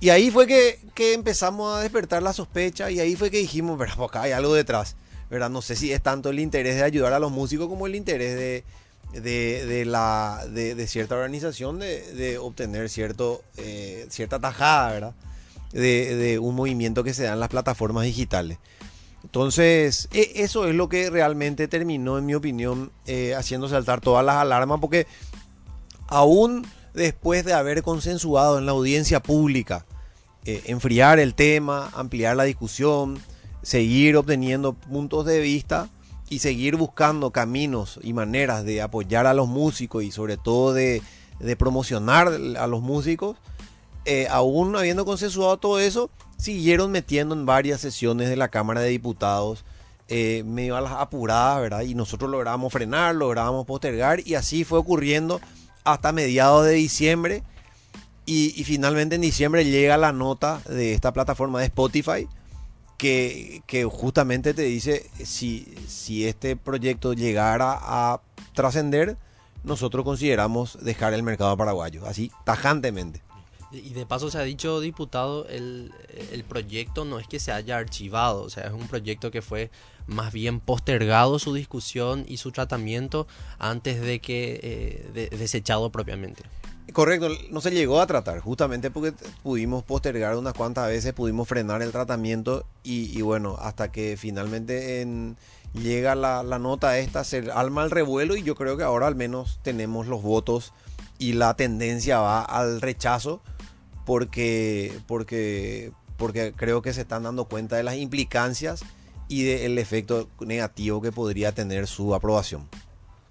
Y 0.00 0.10
ahí 0.10 0.30
fue 0.30 0.46
que, 0.46 0.78
empezamos 1.14 1.76
a 1.76 1.80
despertar 1.80 2.22
la 2.22 2.32
sospecha 2.32 2.90
y 2.90 3.00
ahí 3.00 3.16
fue 3.16 3.30
que 3.30 3.38
dijimos, 3.38 3.76
pero 3.78 3.94
pues 3.96 4.10
acá 4.10 4.22
hay 4.22 4.32
algo 4.32 4.54
detrás. 4.54 4.96
¿verdad? 5.30 5.48
No 5.48 5.62
sé 5.62 5.76
si 5.76 5.92
es 5.92 6.02
tanto 6.02 6.30
el 6.30 6.40
interés 6.40 6.76
de 6.76 6.82
ayudar 6.82 7.12
a 7.12 7.20
los 7.20 7.30
músicos 7.30 7.68
como 7.68 7.86
el 7.86 7.94
interés 7.94 8.36
de, 8.36 8.64
de, 9.20 9.84
la, 9.84 10.44
de, 10.50 10.86
cierta 10.86 11.14
organización 11.14 11.78
de, 11.78 12.38
obtener 12.40 12.88
cierto, 12.88 13.42
eh, 13.56 14.06
cierta 14.10 14.40
tajada, 14.40 14.92
¿verdad? 14.92 15.14
De, 15.72 16.38
un 16.40 16.56
movimiento 16.56 17.04
que 17.04 17.14
se 17.14 17.22
da 17.22 17.32
en 17.32 17.40
las 17.40 17.48
plataformas 17.48 18.04
digitales. 18.04 18.58
Entonces, 19.22 20.08
e, 20.12 20.32
eso 20.36 20.66
es 20.66 20.74
lo 20.74 20.88
que 20.88 21.10
realmente 21.10 21.68
terminó, 21.68 22.18
en 22.18 22.26
mi 22.26 22.34
opinión, 22.34 22.92
eh, 23.06 23.34
haciendo 23.34 23.68
saltar 23.68 24.00
todas 24.00 24.24
las 24.24 24.36
alarmas, 24.36 24.80
porque 24.80 25.06
aún 26.08 26.66
después 26.94 27.44
de 27.44 27.52
haber 27.52 27.82
consensuado 27.82 28.58
en 28.58 28.66
la 28.66 28.72
audiencia 28.72 29.22
pública, 29.22 29.86
eh, 30.44 30.62
enfriar 30.66 31.18
el 31.18 31.34
tema, 31.34 31.90
ampliar 31.94 32.36
la 32.36 32.44
discusión, 32.44 33.20
seguir 33.62 34.16
obteniendo 34.16 34.72
puntos 34.72 35.26
de 35.26 35.40
vista 35.40 35.88
y 36.28 36.38
seguir 36.38 36.76
buscando 36.76 37.30
caminos 37.30 38.00
y 38.02 38.12
maneras 38.12 38.64
de 38.64 38.80
apoyar 38.80 39.26
a 39.26 39.34
los 39.34 39.48
músicos 39.48 40.02
y 40.02 40.10
sobre 40.10 40.36
todo 40.36 40.72
de, 40.72 41.02
promocionar 41.58 42.28
a 42.58 42.66
los 42.66 42.82
músicos, 42.82 43.36
eh, 44.04 44.28
aún 44.30 44.76
habiendo 44.76 45.04
consensuado 45.04 45.58
todo 45.58 45.78
eso, 45.78 46.10
siguieron 46.40 46.90
metiendo 46.90 47.34
en 47.34 47.46
varias 47.46 47.80
sesiones 47.80 48.28
de 48.28 48.36
la 48.36 48.48
Cámara 48.48 48.80
de 48.80 48.88
Diputados, 48.88 49.64
eh, 50.08 50.42
medio 50.44 50.76
a 50.76 50.80
las 50.80 50.92
apuradas, 50.92 51.60
¿verdad? 51.60 51.82
Y 51.82 51.94
nosotros 51.94 52.30
logramos 52.30 52.72
frenar, 52.72 53.14
logramos 53.14 53.66
postergar 53.66 54.26
y 54.26 54.34
así 54.34 54.64
fue 54.64 54.78
ocurriendo 54.78 55.40
hasta 55.84 56.12
mediados 56.12 56.64
de 56.66 56.72
diciembre. 56.72 57.42
Y, 58.26 58.62
finalmente 58.64 59.16
en 59.16 59.22
diciembre 59.22 59.64
llega 59.64 59.96
la 59.96 60.12
nota 60.12 60.60
de 60.68 60.94
esta 60.94 61.12
plataforma 61.12 61.58
de 61.58 61.66
Spotify 61.66 62.28
que, 62.96 63.62
justamente 63.90 64.54
te 64.54 64.62
dice 64.62 65.10
si, 65.24 65.74
si 65.88 66.26
este 66.26 66.54
proyecto 66.54 67.12
llegara 67.12 67.76
a 67.80 68.20
trascender, 68.54 69.16
nosotros 69.64 70.04
consideramos 70.04 70.78
dejar 70.80 71.12
el 71.14 71.22
mercado 71.22 71.56
paraguayo, 71.56 72.06
así 72.06 72.30
tajantemente. 72.44 73.20
Y 73.72 73.90
de 73.90 74.04
paso 74.04 74.30
se 74.30 74.38
ha 74.38 74.42
dicho, 74.42 74.80
diputado, 74.80 75.46
el, 75.48 75.92
proyecto 76.48 77.04
no 77.04 77.20
es 77.20 77.28
que 77.28 77.38
se 77.38 77.52
haya 77.52 77.76
archivado, 77.76 78.42
o 78.42 78.50
sea, 78.50 78.64
es 78.64 78.72
un 78.72 78.88
proyecto 78.88 79.30
que 79.30 79.42
fue 79.42 79.70
más 80.08 80.32
bien 80.32 80.58
postergado 80.58 81.38
su 81.38 81.54
discusión 81.54 82.24
y 82.26 82.38
su 82.38 82.50
tratamiento 82.50 83.28
antes 83.58 84.00
de 84.00 84.18
que 84.20 84.58
eh, 85.14 85.28
desechado 85.30 85.90
propiamente. 85.90 86.42
Correcto, 86.92 87.28
no 87.50 87.60
se 87.60 87.70
llegó 87.70 88.00
a 88.00 88.06
tratar, 88.06 88.40
justamente 88.40 88.90
porque 88.90 89.12
pudimos 89.42 89.84
postergar 89.84 90.36
unas 90.36 90.54
cuantas 90.54 90.88
veces, 90.88 91.12
pudimos 91.12 91.46
frenar 91.46 91.82
el 91.82 91.92
tratamiento 91.92 92.66
y, 92.82 93.20
bueno, 93.22 93.56
hasta 93.60 93.92
que 93.92 94.16
finalmente 94.16 95.06
llega 95.74 96.16
la, 96.16 96.42
la, 96.42 96.58
nota 96.58 96.98
esta, 96.98 97.22
se 97.22 97.50
alma 97.52 97.84
el 97.84 97.92
revuelo 97.92 98.34
y 98.34 98.42
yo 98.42 98.56
creo 98.56 98.76
que 98.76 98.82
ahora 98.82 99.06
al 99.06 99.14
menos 99.14 99.60
tenemos 99.62 100.08
los 100.08 100.22
votos 100.22 100.72
y 101.18 101.34
la 101.34 101.54
tendencia 101.54 102.18
va 102.18 102.42
al 102.42 102.80
rechazo 102.80 103.40
porque, 104.04 104.92
porque, 105.06 105.92
porque 106.16 106.52
creo 106.56 106.82
que 106.82 106.92
se 106.92 107.02
están 107.02 107.22
dando 107.22 107.46
cuenta 107.46 107.76
de 107.76 107.82
las 107.82 107.96
implicancias 107.96 108.82
y 109.28 109.44
del 109.44 109.78
efecto 109.78 110.28
negativo 110.40 111.00
que 111.00 111.12
podría 111.12 111.52
tener 111.52 111.86
su 111.86 112.14
aprobación. 112.14 112.68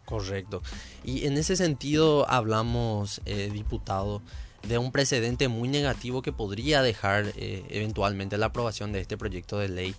Correcto. 0.05 0.63
Y 1.03 1.27
en 1.27 1.37
ese 1.37 1.55
sentido 1.55 2.27
hablamos, 2.29 3.21
eh, 3.25 3.49
diputado, 3.53 4.21
de 4.67 4.77
un 4.77 4.91
precedente 4.91 5.47
muy 5.47 5.69
negativo 5.69 6.21
que 6.21 6.31
podría 6.31 6.81
dejar 6.81 7.33
eh, 7.35 7.63
eventualmente 7.69 8.37
la 8.37 8.47
aprobación 8.47 8.91
de 8.91 9.01
este 9.01 9.17
proyecto 9.17 9.59
de 9.59 9.69
ley 9.69 9.95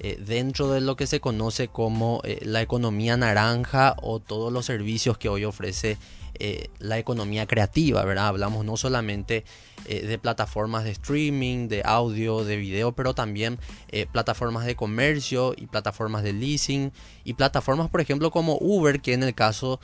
eh, 0.00 0.18
dentro 0.24 0.70
de 0.70 0.80
lo 0.80 0.96
que 0.96 1.06
se 1.06 1.20
conoce 1.20 1.68
como 1.68 2.22
la 2.42 2.62
economía 2.62 3.16
naranja 3.16 3.96
o 4.02 4.20
todos 4.20 4.52
los 4.52 4.66
servicios 4.66 5.18
que 5.18 5.28
hoy 5.28 5.44
ofrece 5.44 5.98
eh, 6.40 6.70
la 6.78 6.98
economía 6.98 7.46
creativa, 7.46 8.04
¿verdad? 8.04 8.28
Hablamos 8.28 8.64
no 8.64 8.76
solamente 8.76 9.44
eh, 9.86 10.06
de 10.06 10.18
plataformas 10.18 10.84
de 10.84 10.92
streaming, 10.92 11.66
de 11.66 11.82
audio, 11.84 12.44
de 12.44 12.56
video, 12.56 12.92
pero 12.92 13.12
también 13.12 13.58
eh, 13.88 14.06
plataformas 14.06 14.64
de 14.64 14.76
comercio 14.76 15.52
y 15.56 15.66
plataformas 15.66 16.22
de 16.22 16.32
leasing 16.32 16.92
y 17.24 17.34
plataformas, 17.34 17.90
por 17.90 18.00
ejemplo, 18.00 18.30
como 18.30 18.56
Uber, 18.60 19.00
que 19.00 19.14
en 19.14 19.24
el 19.24 19.34
caso 19.34 19.80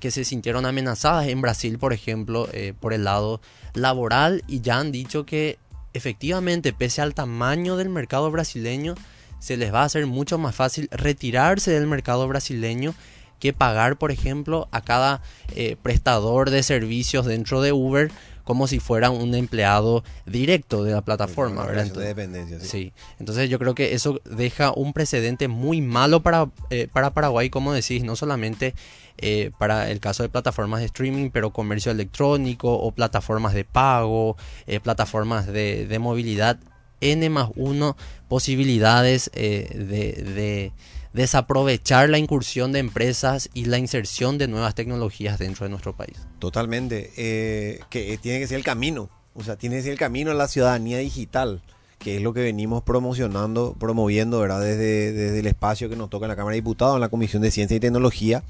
que 0.00 0.10
se 0.10 0.24
sintieron 0.24 0.66
amenazadas 0.66 1.28
en 1.28 1.40
Brasil, 1.40 1.78
por 1.78 1.94
ejemplo, 1.94 2.46
por 2.80 2.92
el 2.92 3.04
lado 3.04 3.40
laboral 3.72 4.44
y 4.46 4.60
ya 4.60 4.78
han 4.78 4.92
dicho 4.92 5.24
que 5.24 5.58
efectivamente, 5.94 6.74
pese 6.74 7.00
al 7.00 7.14
tamaño 7.14 7.78
del 7.78 7.88
mercado 7.88 8.30
brasileño, 8.30 8.94
se 9.40 9.56
les 9.56 9.74
va 9.74 9.82
a 9.82 9.86
hacer 9.86 10.06
mucho 10.06 10.38
más 10.38 10.54
fácil 10.54 10.88
retirarse 10.92 11.72
del 11.72 11.88
mercado 11.88 12.28
brasileño 12.28 12.94
que 13.40 13.52
pagar, 13.52 13.96
por 13.96 14.12
ejemplo, 14.12 14.68
a 14.70 14.82
cada 14.82 15.22
eh, 15.56 15.76
prestador 15.82 16.50
de 16.50 16.62
servicios 16.62 17.26
dentro 17.26 17.60
de 17.62 17.72
Uber 17.72 18.12
como 18.44 18.66
si 18.66 18.80
fuera 18.80 19.10
un 19.10 19.34
empleado 19.34 20.02
directo 20.26 20.82
de 20.82 20.92
la 20.92 21.02
plataforma. 21.02 21.66
Entonces, 21.68 21.96
de 21.96 22.06
dependencia, 22.06 22.60
sí. 22.60 22.92
Entonces 23.20 23.48
yo 23.48 23.58
creo 23.58 23.74
que 23.74 23.94
eso 23.94 24.20
deja 24.24 24.72
un 24.72 24.92
precedente 24.92 25.46
muy 25.46 25.80
malo 25.80 26.20
para, 26.20 26.50
eh, 26.70 26.88
para 26.92 27.10
Paraguay, 27.14 27.48
como 27.48 27.72
decís, 27.72 28.02
no 28.02 28.16
solamente 28.16 28.74
eh, 29.18 29.52
para 29.58 29.90
el 29.90 30.00
caso 30.00 30.24
de 30.24 30.30
plataformas 30.30 30.80
de 30.80 30.86
streaming, 30.86 31.30
pero 31.30 31.50
comercio 31.52 31.92
electrónico 31.92 32.72
o 32.72 32.90
plataformas 32.90 33.54
de 33.54 33.64
pago, 33.64 34.36
plataformas 34.82 35.46
de, 35.46 35.86
de, 35.86 35.98
movilidad, 36.00 36.58
N 37.00 37.28
más 37.30 37.50
uno 37.56 37.96
posibilidades 38.28 39.30
de 39.32 40.72
desaprovechar 41.12 42.08
la 42.08 42.18
incursión 42.18 42.72
de 42.72 42.78
empresas 42.78 43.50
y 43.52 43.64
la 43.64 43.78
inserción 43.78 44.38
de 44.38 44.48
nuevas 44.48 44.74
tecnologías 44.74 45.38
dentro 45.38 45.64
de 45.64 45.70
nuestro 45.70 45.94
país. 45.94 46.16
Totalmente, 46.38 47.10
eh, 47.16 47.80
que 47.90 48.16
tiene 48.18 48.38
que 48.38 48.46
ser 48.46 48.58
el 48.58 48.64
camino, 48.64 49.08
o 49.34 49.42
sea, 49.42 49.56
tiene 49.56 49.76
que 49.76 49.82
ser 49.82 49.92
el 49.92 49.98
camino 49.98 50.30
a 50.30 50.34
la 50.34 50.48
ciudadanía 50.48 50.98
digital, 50.98 51.62
que 51.98 52.16
es 52.16 52.22
lo 52.22 52.32
que 52.32 52.42
venimos 52.42 52.82
promocionando, 52.82 53.74
promoviendo, 53.78 54.40
¿verdad? 54.40 54.60
Desde, 54.60 55.12
desde 55.12 55.40
el 55.40 55.46
espacio 55.46 55.88
que 55.88 55.96
nos 55.96 56.10
toca 56.10 56.26
en 56.26 56.30
la 56.30 56.36
Cámara 56.36 56.54
de 56.54 56.60
Diputados, 56.60 56.94
en 56.94 57.00
la 57.00 57.08
Comisión 57.08 57.42
de 57.42 57.50
Ciencia 57.50 57.76
y 57.76 57.80
Tecnología, 57.80 58.42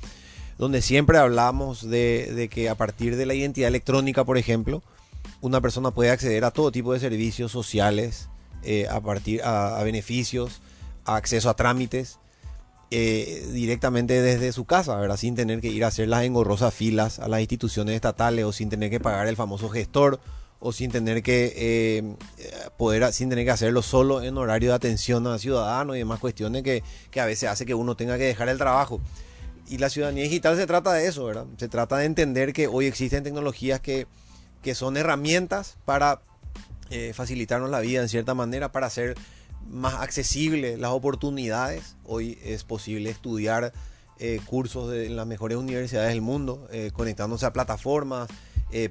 donde 0.58 0.82
siempre 0.82 1.18
hablamos 1.18 1.88
de, 1.88 2.48
que 2.52 2.68
a 2.68 2.74
partir 2.74 3.16
de 3.16 3.26
la 3.26 3.34
identidad 3.34 3.68
electrónica, 3.68 4.24
por 4.24 4.36
ejemplo, 4.36 4.82
una 5.40 5.62
persona 5.62 5.90
puede 5.90 6.10
acceder 6.10 6.44
a 6.44 6.50
todo 6.50 6.70
tipo 6.70 6.92
de 6.92 7.00
servicios 7.00 7.50
sociales, 7.50 8.28
eh, 8.62 8.86
a 8.88 9.00
partir 9.00 9.42
a, 9.42 9.82
beneficios, 9.82 10.60
a 11.04 11.16
acceso 11.16 11.50
a 11.50 11.54
trámites, 11.54 12.18
eh, 12.90 13.48
directamente 13.52 14.20
desde 14.20 14.52
su 14.52 14.64
casa, 14.64 14.96
¿verdad? 14.96 15.16
Sin 15.16 15.34
tener 15.34 15.60
que 15.60 15.68
ir 15.68 15.84
a 15.84 15.88
hacer 15.88 16.08
las 16.08 16.24
engorrosas 16.24 16.74
filas 16.74 17.18
a 17.18 17.28
las 17.28 17.40
instituciones 17.40 17.94
estatales 17.94 18.44
o 18.44 18.52
sin 18.52 18.68
tener 18.68 18.90
que 18.90 19.00
pagar 19.00 19.28
el 19.28 19.36
famoso 19.36 19.68
gestor 19.68 20.20
o 20.58 20.72
sin 20.72 20.90
tener 20.90 21.22
que 21.22 21.52
eh, 21.56 22.16
poder, 22.76 23.12
sin 23.12 23.30
tener 23.30 23.44
que 23.44 23.50
hacerlo 23.50 23.82
solo 23.82 24.22
en 24.22 24.36
horario 24.36 24.70
de 24.70 24.74
atención 24.74 25.26
a 25.26 25.38
ciudadanos 25.38 25.96
y 25.96 26.00
demás 26.00 26.20
cuestiones 26.20 26.62
que, 26.62 26.82
que 27.10 27.20
a 27.20 27.26
veces 27.26 27.48
hace 27.48 27.64
que 27.64 27.74
uno 27.74 27.96
tenga 27.96 28.18
que 28.18 28.24
dejar 28.24 28.48
el 28.48 28.58
trabajo. 28.58 29.00
Y 29.68 29.78
la 29.78 29.88
ciudadanía 29.88 30.24
digital 30.24 30.56
se 30.56 30.66
trata 30.66 30.92
de 30.92 31.06
eso, 31.06 31.24
¿verdad? 31.24 31.46
Se 31.56 31.68
trata 31.68 31.96
de 31.96 32.04
entender 32.04 32.52
que 32.52 32.66
hoy 32.66 32.86
existen 32.86 33.22
tecnologías 33.22 33.80
que, 33.80 34.06
que 34.62 34.74
son 34.74 34.96
herramientas 34.96 35.78
para 35.84 36.22
eh, 36.90 37.12
facilitarnos 37.14 37.70
la 37.70 37.80
vida 37.80 38.00
en 38.00 38.08
cierta 38.08 38.34
manera 38.34 38.72
para 38.72 38.86
hacer 38.86 39.16
más 39.68 39.94
accesibles 39.94 40.78
las 40.78 40.90
oportunidades. 40.90 41.96
Hoy 42.04 42.38
es 42.44 42.64
posible 42.64 43.10
estudiar 43.10 43.72
eh, 44.18 44.40
cursos 44.44 44.90
de, 44.90 45.06
en 45.06 45.16
las 45.16 45.26
mejores 45.26 45.56
universidades 45.56 46.10
del 46.10 46.20
mundo, 46.20 46.68
eh, 46.72 46.90
conectándose 46.92 47.46
a 47.46 47.52
plataformas, 47.52 48.28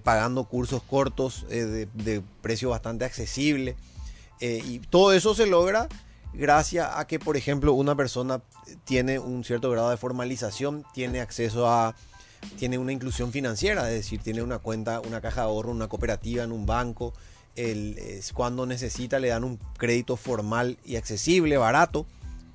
pagando 0.04 0.44
cursos 0.44 0.84
cortos 0.84 1.46
de, 1.48 1.86
de, 1.86 2.22
precio 2.42 2.70
bastante 2.70 3.06
accesible. 3.06 3.78
y 4.42 4.80
todo 4.80 5.14
eso 5.14 5.34
se 5.34 5.48
logra 5.48 5.88
gracias 6.34 6.90
a 6.94 7.08
que, 7.08 7.18
por 7.18 7.38
ejemplo, 7.38 7.72
una 7.72 7.96
persona 7.96 8.42
tiene 8.84 9.20
un 9.20 9.46
cierto 9.46 9.72
grado 9.72 9.90
de 9.90 9.96
formalización, 9.96 10.84
tiene 10.94 11.22
acceso 11.22 11.70
a 11.70 11.96
tiene 12.58 12.78
una 12.78 12.92
inclusión 12.92 13.32
financiera, 13.32 13.90
es 13.90 13.96
decir, 13.96 14.22
tiene 14.22 14.42
una 14.42 14.60
cuenta, 14.60 15.02
una 15.02 15.22
caja 15.22 15.42
de 15.42 15.48
ahorro, 15.48 15.72
una 15.72 15.88
cooperativa 15.88 16.44
en 16.44 16.52
un 16.52 16.66
banco, 16.66 17.14
cuando 18.34 18.65
necesita 18.65 19.19
le 19.19 19.30
dan 19.30 19.43
un 19.43 19.60
crédito 19.78 20.17
formal 20.17 20.78
y 20.86 20.95
accesible, 20.95 21.58
barato 21.58 22.06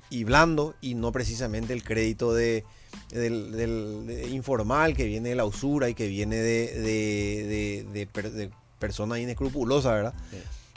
y 0.09 0.23
blando 0.23 0.75
y 0.81 0.95
no 0.95 1.11
precisamente 1.11 1.73
el 1.73 1.83
crédito 1.83 2.33
de, 2.33 2.63
del, 3.11 4.29
informal 4.31 4.95
que 4.95 5.05
viene 5.05 5.29
de 5.29 5.35
la 5.35 5.45
usura 5.45 5.89
y 5.89 5.93
que 5.93 6.07
viene 6.07 6.37
de, 6.37 7.85
de, 7.91 8.49
personas 8.79 9.19
inescrupulosas, 9.19 9.93
¿verdad? 9.93 10.13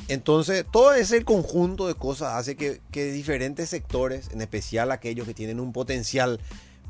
Entonces, 0.09 0.65
todo 0.71 0.95
ese 0.95 1.25
conjunto 1.25 1.87
de 1.87 1.95
cosas 1.95 2.35
hace 2.35 2.57
que, 2.57 2.81
que, 2.91 3.13
diferentes 3.13 3.69
sectores, 3.69 4.31
en 4.33 4.41
especial 4.41 4.91
aquellos 4.91 5.27
que 5.27 5.35
tienen 5.35 5.61
un 5.61 5.73
potencial 5.73 6.41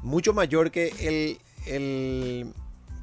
mucho 0.03 0.33
mayor 0.33 0.71
que 0.71 0.93
el, 1.01 1.39
el, 1.67 2.53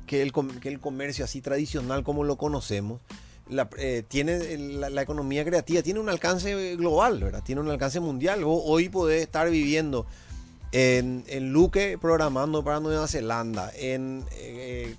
que 0.07 0.21
el, 0.21 0.31
que 0.61 0.69
el 0.69 0.79
comercio 0.79 1.25
así 1.25 1.41
tradicional 1.41 2.03
como 2.03 2.23
lo 2.23 2.37
conocemos, 2.37 3.01
la, 3.47 3.69
eh, 3.77 4.03
tiene 4.07 4.57
la, 4.57 5.01
economía 5.01 5.45
creativa 5.45 5.81
tiene 5.81 5.99
un 5.99 6.09
alcance 6.09 6.75
global, 6.75 7.23
¿verdad? 7.23 7.43
Tiene 7.43 7.61
un 7.61 7.69
alcance 7.69 7.99
mundial. 7.99 8.41
hoy 8.45 8.89
podés 8.89 9.21
estar 9.21 9.49
viviendo 9.49 10.05
en, 10.71 11.53
Luque 11.53 11.97
programando 11.97 12.63
para 12.63 12.79
Nueva 12.79 13.07
Zelanda, 13.07 13.71
en 13.75 14.25
eh, 14.31 14.95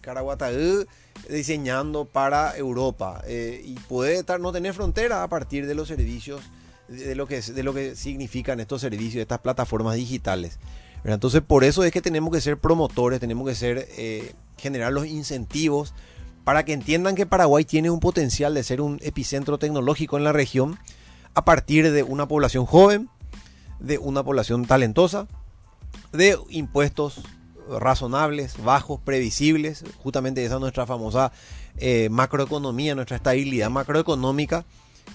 diseñando 1.28 2.04
para 2.04 2.56
Europa 2.56 3.22
eh, 3.26 3.62
y 3.64 3.74
puede 3.74 4.16
estar 4.16 4.40
no 4.40 4.52
tener 4.52 4.74
frontera 4.74 5.22
a 5.22 5.28
partir 5.28 5.66
de 5.66 5.74
los 5.74 5.88
servicios 5.88 6.40
de 6.88 7.14
lo 7.16 7.26
que 7.26 7.40
de 7.40 7.62
lo 7.62 7.74
que 7.74 7.96
significan 7.96 8.61
estos 8.61 8.80
servicios, 8.80 9.20
estas 9.20 9.40
plataformas 9.40 9.96
digitales. 9.96 10.59
Entonces 11.04 11.42
por 11.42 11.64
eso 11.64 11.85
es 11.85 11.92
que 11.92 12.00
tenemos 12.00 12.32
que 12.32 12.40
ser 12.40 12.59
promotores, 12.59 13.20
tenemos 13.20 13.46
que 13.48 13.54
ser 13.54 13.88
eh, 13.96 14.32
generar 14.56 14.92
los 14.92 15.06
incentivos 15.06 15.94
para 16.46 16.64
que 16.64 16.72
entiendan 16.72 17.16
que 17.16 17.26
Paraguay 17.26 17.64
tiene 17.64 17.90
un 17.90 17.98
potencial 17.98 18.54
de 18.54 18.62
ser 18.62 18.80
un 18.80 19.00
epicentro 19.02 19.59
tecnológico 19.59 20.16
en 20.16 20.22
la 20.22 20.32
región 20.32 20.78
a 21.35 21.44
partir 21.44 21.90
de 21.90 22.04
una 22.04 22.28
población 22.28 22.66
joven, 22.66 23.09
de 23.80 23.98
una 23.98 24.22
población 24.22 24.64
talentosa, 24.64 25.26
de 26.12 26.38
impuestos 26.50 27.20
razonables, 27.68 28.62
bajos, 28.62 29.00
previsibles, 29.00 29.82
justamente 30.04 30.44
esa 30.44 30.54
es 30.54 30.61
nuestra 30.61 30.87
famosa 30.87 31.32
eh, 31.78 32.11
macroeconomía, 32.12 32.94
nuestra 32.94 33.16
estabilidad 33.16 33.68
macroeconómica, 33.68 34.64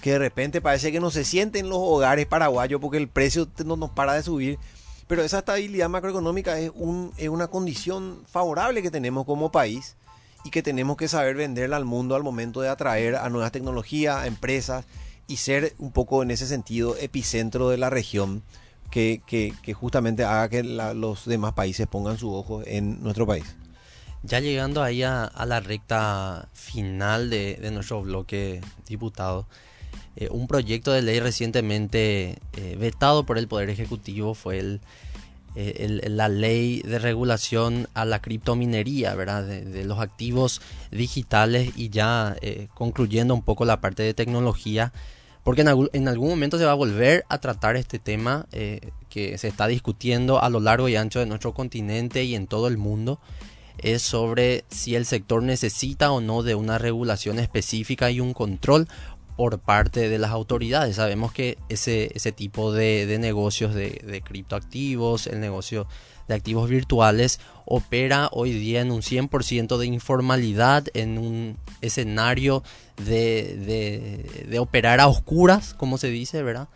que 0.02 0.12
de 0.12 0.18
repente 0.18 0.60
parece 0.60 0.92
que 0.92 1.00
no 1.00 1.10
se 1.10 1.24
siente 1.24 1.60
en 1.60 1.70
los 1.70 1.78
hogares 1.78 2.26
paraguayos 2.26 2.78
porque 2.78 2.98
el 2.98 3.08
precio 3.08 3.48
no 3.64 3.76
nos 3.76 3.88
para 3.92 4.12
de 4.12 4.22
subir, 4.22 4.58
pero 5.06 5.22
esa 5.22 5.38
estabilidad 5.38 5.88
macroeconómica 5.88 6.58
es, 6.58 6.70
un, 6.74 7.10
es 7.16 7.30
una 7.30 7.46
condición 7.46 8.18
favorable 8.30 8.82
que 8.82 8.90
tenemos 8.90 9.24
como 9.24 9.50
país 9.50 9.96
y 10.44 10.50
que 10.50 10.62
tenemos 10.62 10.96
que 10.96 11.08
saber 11.08 11.36
venderla 11.36 11.76
al 11.76 11.84
mundo 11.84 12.14
al 12.14 12.22
momento 12.22 12.60
de 12.60 12.68
atraer 12.68 13.16
a 13.16 13.28
nuevas 13.28 13.52
tecnologías, 13.52 14.16
a 14.16 14.26
empresas 14.26 14.84
y 15.26 15.36
ser 15.36 15.74
un 15.78 15.92
poco 15.92 16.22
en 16.22 16.30
ese 16.30 16.46
sentido 16.46 16.96
epicentro 16.96 17.68
de 17.68 17.78
la 17.78 17.90
región 17.90 18.42
que, 18.90 19.54
justamente 19.74 20.24
haga 20.24 20.48
que 20.48 20.62
los 20.62 21.24
demás 21.24 21.54
países 21.54 21.86
pongan 21.86 22.18
su 22.18 22.32
ojo 22.32 22.62
en 22.66 23.02
nuestro 23.02 23.26
país. 23.26 23.44
Ya 24.22 24.38
llegando 24.38 24.82
ahí 24.82 25.02
a, 25.02 25.32
la 25.46 25.60
recta 25.60 26.48
final 26.52 27.30
de, 27.30 27.70
nuestro 27.72 28.02
bloque 28.02 28.60
diputado, 28.86 29.46
eh, 30.16 30.28
un 30.30 30.46
proyecto 30.46 30.92
de 30.92 31.02
ley 31.02 31.20
recientemente 31.20 32.38
eh, 32.52 32.76
vetado 32.78 33.24
por 33.24 33.38
el 33.38 33.48
Poder 33.48 33.70
Ejecutivo 33.70 34.34
fue 34.34 34.58
el 34.58 34.80
eh, 35.54 36.08
la 36.08 36.28
ley 36.28 36.80
de 36.80 36.98
regulación 36.98 37.88
a 37.92 38.04
la 38.04 38.22
criptominería, 38.22 39.14
¿verdad? 39.14 39.44
De, 39.44 39.84
los 39.84 40.00
activos 40.00 40.62
digitales 40.90 41.72
y 41.76 41.90
ya 41.90 42.36
eh, 42.40 42.68
concluyendo 42.74 43.34
un 43.34 43.42
poco 43.42 43.64
la 43.64 43.80
parte 43.80 44.02
de 44.02 44.14
tecnología, 44.14 44.92
porque 45.44 45.60
en, 45.60 46.08
algún 46.08 46.28
momento 46.30 46.56
se 46.56 46.64
va 46.64 46.70
a 46.70 46.76
volver 46.76 47.24
a 47.28 47.38
tratar 47.38 47.76
este 47.76 47.98
tema 47.98 48.46
eh, 48.52 48.92
que 49.10 49.36
se 49.38 49.48
está 49.48 49.66
discutiendo 49.66 50.40
a 50.40 50.48
lo 50.48 50.60
largo 50.60 50.88
y 50.88 50.96
ancho 50.96 51.18
de 51.18 51.26
nuestro 51.26 51.52
continente 51.52 52.24
y 52.24 52.34
en 52.34 52.46
todo 52.46 52.68
el 52.68 52.78
mundo, 52.78 53.20
es 53.78 54.02
sobre 54.02 54.64
si 54.68 54.94
el 54.94 55.04
sector 55.04 55.42
necesita 55.42 56.12
o 56.12 56.20
no 56.20 56.42
de 56.42 56.54
una 56.54 56.78
regulación 56.78 57.38
específica 57.38 58.10
y 58.10 58.20
un 58.20 58.32
control 58.32 58.88
por 59.36 59.58
parte 59.58 60.08
de 60.08 60.18
las 60.18 60.30
autoridades. 60.30 60.96
Sabemos 60.96 61.32
que 61.32 61.58
ese, 61.68 62.10
ese 62.14 62.32
tipo 62.32 62.72
de, 62.72 63.16
negocios 63.18 63.74
de, 63.74 64.22
criptoactivos, 64.24 65.26
el 65.26 65.40
negocio 65.40 65.86
de 66.28 66.34
activos 66.34 66.68
virtuales, 66.68 67.40
opera 67.64 68.28
hoy 68.32 68.52
día 68.52 68.80
en 68.80 68.90
un 68.90 69.02
100% 69.02 69.76
de 69.78 69.86
informalidad, 69.86 70.86
en 70.94 71.18
un 71.18 71.56
escenario 71.80 72.62
de, 73.04 74.46
de, 74.48 74.58
operar 74.58 75.00
a 75.00 75.08
oscuras, 75.08 75.74
como 75.74 75.98
se 75.98 76.08
dice, 76.08 76.42
¿verdad? 76.42 76.68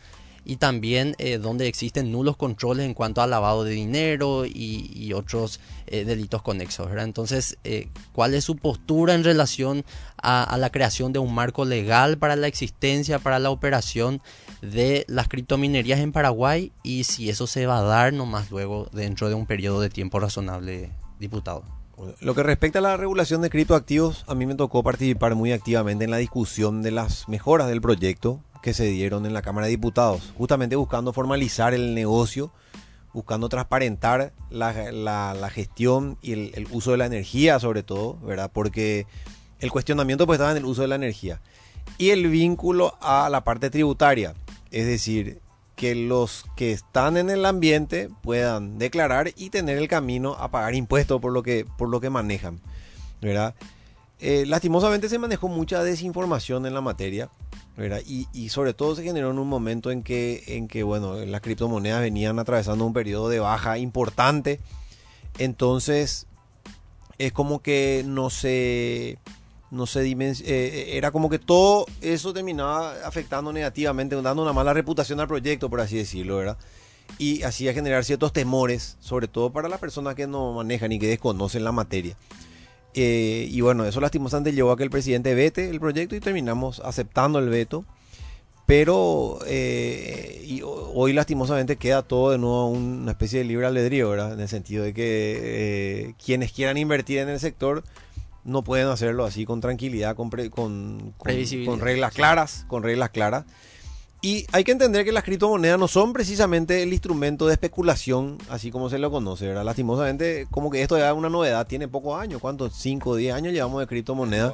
Y 0.47 0.57
también 0.57 1.17
eh, 1.19 1.39
donde 1.39 1.67
existen 1.67 2.13
nulos 2.13 2.37
controles 2.37 2.87
en 2.87 2.95
cuanto 2.95 3.21
al 3.21 3.31
lavado 3.31 3.65
de 3.65 3.73
dinero 3.73 4.45
y, 4.47 5.13
otros 5.13 5.61
eh, 5.87 6.05
delitos 6.05 6.43
conexos. 6.43 6.89
Entonces, 6.97 7.59
eh, 7.65 7.89
¿cuál 8.13 8.35
es 8.35 8.45
su 8.45 8.57
postura 8.57 9.15
en 9.15 9.25
relación 9.25 9.85
a, 10.19 10.57
la 10.59 10.71
creación 10.71 11.13
de 11.13 11.19
un 11.19 11.35
marco 11.35 11.65
legal 11.65 12.19
para 12.19 12.37
la 12.37 12.47
existencia, 12.47 13.19
para 13.19 13.39
la 13.39 13.51
operación 13.51 14.21
de 14.63 15.05
las 15.09 15.29
criptominerías 15.29 16.01
en 16.01 16.13
Paraguay 16.13 16.71
y 16.83 17.05
si 17.05 17.29
eso 17.29 17.47
se 17.47 17.67
va 17.67 17.79
a 17.79 17.83
dar 17.83 18.13
nomás 18.13 18.51
luego 18.51 18.89
dentro 18.93 19.29
de 19.29 19.35
un 19.35 19.47
periodo 19.47 19.81
de 19.81 19.91
tiempo 19.91 20.21
razonable, 20.21 20.93
diputado? 21.19 21.65
Lo 22.21 22.35
que 22.35 22.43
respecta 22.43 22.81
a 22.81 22.83
la 22.83 22.97
regulación 22.97 23.41
de 23.41 23.49
criptoactivos, 23.49 24.25
a 24.29 24.35
mí 24.35 24.45
me 24.45 24.55
tocó 24.55 24.83
participar 24.83 25.35
muy 25.35 25.53
activamente 25.53 26.05
en 26.05 26.11
la 26.11 26.19
discusión 26.19 26.83
de 26.83 26.91
las 26.91 27.27
mejoras 27.29 27.69
del 27.69 27.81
proyecto 27.81 28.43
que 28.63 28.75
se 28.75 28.85
dieron 28.85 29.27
en 29.27 29.35
la 29.35 29.43
Cámara 29.43 29.67
de 29.67 29.71
Diputados, 29.71 30.33
justamente 30.37 30.77
buscando 30.77 31.13
formalizar 31.13 31.75
el 31.75 31.95
negocio, 31.95 32.53
buscando 33.13 33.49
transparentar 33.49 34.33
la, 34.51 35.51
gestión 35.51 36.19
y 36.21 36.33
el, 36.33 36.69
uso 36.71 36.93
de 36.93 36.99
la 36.99 37.07
energía 37.07 37.59
sobre 37.59 37.83
todo, 37.83 38.19
¿verdad? 38.21 38.51
Porque 38.53 39.07
el 39.61 39.71
cuestionamiento 39.71 40.27
pues 40.27 40.37
estaba 40.37 40.51
en 40.51 40.59
el 40.59 40.65
uso 40.65 40.83
de 40.83 40.89
la 40.89 40.97
energía 40.97 41.41
y 41.99 42.11
el 42.11 42.29
vínculo 42.29 42.97
a 43.01 43.29
la 43.31 43.43
parte 43.45 43.71
tributaria, 43.71 44.35
es 44.71 44.87
decir, 44.87 45.41
que 45.77 45.95
los 45.95 46.45
que 46.57 46.73
están 46.73 47.17
en 47.17 47.31
el 47.31 47.45
ambiente 47.45 48.09
puedan 48.23 48.79
declarar 48.79 49.33
y 49.37 49.51
tener 49.51 49.79
el 49.79 49.89
camino 49.89 50.35
a 50.35 50.51
pagar 50.51 50.75
impuestos 50.75 51.21
por 51.21 51.33
lo 51.33 51.43
que, 51.43 51.67
por 51.79 51.89
lo 51.89 52.01
que 52.01 52.11
manejan, 52.11 52.61
¿verdad? 53.21 53.55
Eh, 54.21 54.45
lastimosamente 54.47 55.09
se 55.09 55.19
manejó 55.19 55.49
mucha 55.49 55.83
desinformación 55.83 56.65
en 56.67 56.73
la 56.75 56.81
materia 56.81 57.29
y, 58.33 58.49
sobre 58.49 58.73
todo 58.73 58.97
se 58.97 59.03
generó 59.03 59.31
en 59.31 59.39
un 59.39 59.49
momento 59.49 59.91
en 59.91 60.03
que, 60.03 60.43
en 60.47 60.67
que, 60.67 60.83
bueno, 60.83 61.17
las 61.27 61.43
criptomonedas 61.43 62.01
venían 62.01 62.39
atravesando 62.39 62.87
un 62.87 62.95
periodo 62.95 63.29
de 63.29 63.39
baja 63.39 63.77
importante. 63.77 64.61
Entonces, 65.39 66.27
es 67.19 67.33
como 67.33 67.61
que 67.61 68.03
no 68.07 68.31
se, 68.31 69.19
no 69.71 69.85
se 69.87 70.11
eh, 70.11 70.97
era 70.97 71.11
como 71.11 71.29
que 71.29 71.39
todo 71.39 71.85
eso 72.01 72.33
terminaba 72.33 72.95
afectando 73.05 73.53
negativamente, 73.53 74.21
dando 74.23 74.43
una 74.43 74.55
mala 74.55 74.73
reputación 74.73 75.21
al 75.21 75.29
proyecto, 75.29 75.69
por 75.69 75.83
así 75.83 75.99
decirlo, 75.99 76.39
¿verdad? 76.39 76.57
Y 77.19 77.43
hacía 77.43 77.75
generar 77.75 78.05
ciertos 78.05 78.33
temores, 78.33 78.97
sobre 79.01 79.29
todo 79.29 79.53
para 79.53 79.69
las 79.69 79.81
personas 79.81 80.15
que 80.15 80.27
no 80.27 80.55
manejan 80.55 80.93
y 80.93 80.99
que 80.99 81.09
desconocen 81.09 81.63
la 81.63 81.73
materia. 81.73 82.17
Eh, 82.99 83.47
y 83.51 83.61
bueno, 83.61 83.85
eso 83.85 84.01
lastimosamente 84.01 84.53
llevó 84.53 84.73
a 84.73 84.77
que 84.79 84.83
el 84.83 84.91
presidente 84.91 85.35
vete 85.35 85.69
el 85.69 85.79
proyecto 85.79 86.17
y 86.17 86.21
terminamos 86.21 86.81
aceptando 86.81 87.39
el 87.39 87.51
veto. 87.51 87.85
Pero 88.65 89.39
eh, 89.47 90.43
y 90.45 90.63
hoy 90.65 91.13
lastimosamente 91.13 91.77
queda 91.77 92.03
todo 92.03 92.33
de 92.33 92.39
nuevo 92.39 92.69
una 92.69 93.13
especie 93.13 93.39
de 93.39 93.45
libre 93.45 93.67
albedrío, 93.67 94.11
¿verdad? 94.11 94.33
En 94.33 94.41
el 94.41 94.49
sentido 94.49 94.83
de 94.83 94.93
que 94.93 95.39
eh, 95.43 96.15
quienes 96.25 96.51
quieran 96.53 96.77
invertir 96.77 97.19
en 97.19 97.29
el 97.29 97.39
sector 97.39 97.85
no 98.45 98.65
pueden 98.65 98.89
hacerlo 98.89 99.25
así 99.25 99.45
con 99.45 99.61
tranquilidad, 99.61 100.17
con, 100.17 100.31
con, 100.51 101.15
con 101.19 101.81
reglas 101.81 102.13
claras, 102.13 102.65
con 102.67 102.83
reglas 102.83 103.11
claras. 103.11 103.45
Y 104.27 104.45
hay 104.51 104.65
que 104.65 104.73
entender 104.73 105.05
que 105.05 105.13
las 105.13 105.23
criptomonedas 105.23 105.79
no 105.79 105.87
son 105.87 106.13
precisamente 106.13 106.83
el 106.83 106.93
instrumento 106.93 107.47
de 107.47 107.53
especulación, 107.53 108.39
así 108.49 108.73
como 108.73 108.91
se 108.91 108.99
lo 108.99 109.09
conoce, 109.09 109.47
¿verdad? 109.47 109.65
Lastimosamente, 109.65 110.49
como 110.51 110.69
que 110.69 110.83
esto 110.83 110.99
ya 110.99 111.11
es 111.11 111.15
una 111.17 111.31
novedad, 111.31 111.65
tiene 111.69 111.87
pocos 111.87 112.21
años, 112.21 112.41
¿cuántos? 112.41 112.75
5 112.75 113.09
o 113.09 113.15
10 113.15 113.33
años 113.33 113.53
llevamos 113.53 113.79
de 113.79 113.87
criptomonedas. 113.87 114.53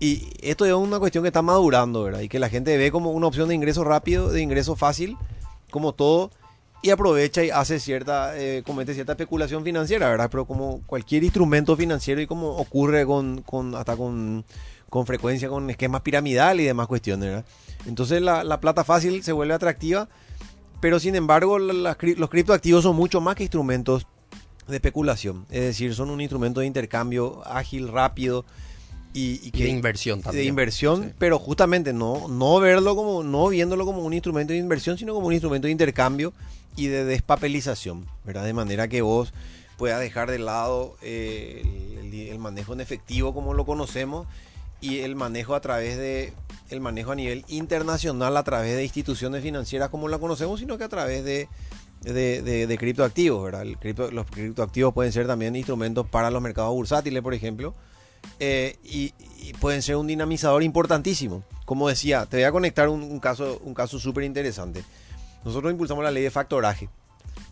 Y 0.00 0.30
esto 0.40 0.64
es 0.64 0.72
una 0.72 0.98
cuestión 0.98 1.22
que 1.22 1.28
está 1.28 1.42
madurando, 1.42 2.02
¿verdad? 2.02 2.20
Y 2.20 2.30
que 2.30 2.38
la 2.38 2.48
gente 2.48 2.78
ve 2.78 2.90
como 2.90 3.10
una 3.10 3.26
opción 3.26 3.50
de 3.50 3.54
ingreso 3.54 3.84
rápido, 3.84 4.30
de 4.30 4.40
ingreso 4.40 4.74
fácil, 4.74 5.18
como 5.70 5.92
todo, 5.92 6.30
y 6.80 6.88
aprovecha 6.88 7.44
y 7.44 7.50
hace 7.50 7.80
cierta, 7.80 8.38
eh, 8.38 8.62
comete 8.64 8.94
cierta 8.94 9.12
especulación 9.12 9.64
financiera, 9.64 10.08
¿verdad? 10.08 10.28
Pero 10.30 10.46
como 10.46 10.80
cualquier 10.86 11.24
instrumento 11.24 11.76
financiero 11.76 12.22
y 12.22 12.26
como 12.26 12.56
ocurre 12.56 13.04
con, 13.04 13.42
con 13.42 13.74
hasta 13.74 13.98
con, 13.98 14.46
con, 14.88 15.06
frecuencia 15.06 15.48
con 15.48 15.70
esquemas 15.70 16.02
piramidales 16.02 16.64
y 16.64 16.66
demás 16.66 16.86
cuestiones, 16.86 17.28
¿verdad? 17.28 17.44
Entonces 17.86 18.22
la, 18.22 18.44
la 18.44 18.60
plata 18.60 18.84
fácil 18.84 19.22
se 19.22 19.32
vuelve 19.32 19.54
atractiva, 19.54 20.08
pero 20.80 21.00
sin 21.00 21.14
embargo 21.14 21.58
los 21.58 21.96
criptoactivos 21.96 22.82
son 22.82 22.96
mucho 22.96 23.20
más 23.20 23.36
que 23.36 23.44
instrumentos 23.44 24.06
de 24.66 24.76
especulación, 24.76 25.46
es 25.50 25.62
decir, 25.62 25.94
son 25.94 26.10
un 26.10 26.20
instrumento 26.20 26.60
de 26.60 26.66
intercambio 26.66 27.42
ágil, 27.46 27.88
rápido, 27.88 28.44
y, 29.14 29.50
que, 29.50 29.64
de 29.64 29.70
inversión 29.70 30.20
también. 30.22 30.44
De 30.44 30.48
inversión, 30.48 31.14
pero 31.18 31.38
justamente 31.38 31.92
no, 31.92 32.28
no 32.28 32.60
verlo 32.60 32.94
como, 32.94 33.22
no 33.22 33.48
viéndolo 33.48 33.84
como 33.84 34.04
un 34.04 34.12
instrumento 34.12 34.52
de 34.52 34.58
inversión, 34.58 34.98
sino 34.98 35.14
como 35.14 35.26
un 35.26 35.32
instrumento 35.32 35.66
de 35.66 35.72
intercambio 35.72 36.32
y 36.76 36.86
de 36.86 37.04
despapelización, 37.04 38.06
¿verdad? 38.24 38.44
De 38.44 38.52
manera 38.52 38.86
que 38.86 39.02
vos 39.02 39.32
puedas 39.76 40.00
dejar 40.00 40.30
de 40.30 40.38
lado 40.38 40.96
eh, 41.02 41.62
el, 42.30 42.38
manejo 42.38 42.72
en 42.72 42.80
efectivo 42.80 43.34
como 43.34 43.54
lo 43.54 43.64
conocemos 43.64 44.26
y 44.80 45.00
el 45.00 45.16
manejo 45.16 45.54
a 45.54 45.60
través 45.60 45.96
de 45.96 46.32
el 46.70 46.80
manejo 46.80 47.12
a 47.12 47.14
nivel 47.14 47.44
internacional 47.48 48.36
a 48.36 48.42
través 48.42 48.76
de 48.76 48.84
instituciones 48.84 49.42
financieras 49.42 49.88
como 49.88 50.08
la 50.08 50.18
conocemos, 50.18 50.60
sino 50.60 50.76
que 50.76 50.84
a 50.84 50.88
través 50.88 51.24
de, 51.24 51.48
de, 52.02 52.76
criptoactivos, 52.78 53.42
¿verdad? 53.42 53.64
los 54.12 54.26
criptoactivos 54.26 54.92
pueden 54.92 55.12
ser 55.12 55.26
también 55.26 55.56
instrumentos 55.56 56.06
para 56.08 56.30
los 56.30 56.42
mercados 56.42 56.72
bursátiles, 56.72 57.22
por 57.22 57.34
ejemplo, 57.34 57.74
eh, 58.40 58.76
y, 58.84 59.12
pueden 59.60 59.82
ser 59.82 59.96
un 59.96 60.06
dinamizador 60.06 60.62
importantísimo. 60.62 61.42
Como 61.64 61.88
decía, 61.88 62.26
te 62.26 62.36
voy 62.36 62.44
a 62.44 62.52
conectar 62.52 62.88
un, 62.88 63.18
caso 63.18 63.60
un 63.64 63.74
caso 63.74 63.98
súper 63.98 64.24
interesante. 64.24 64.84
Nosotros 65.44 65.72
impulsamos 65.72 66.04
la 66.04 66.10
ley 66.10 66.22
de 66.22 66.30
factoraje. 66.30 66.88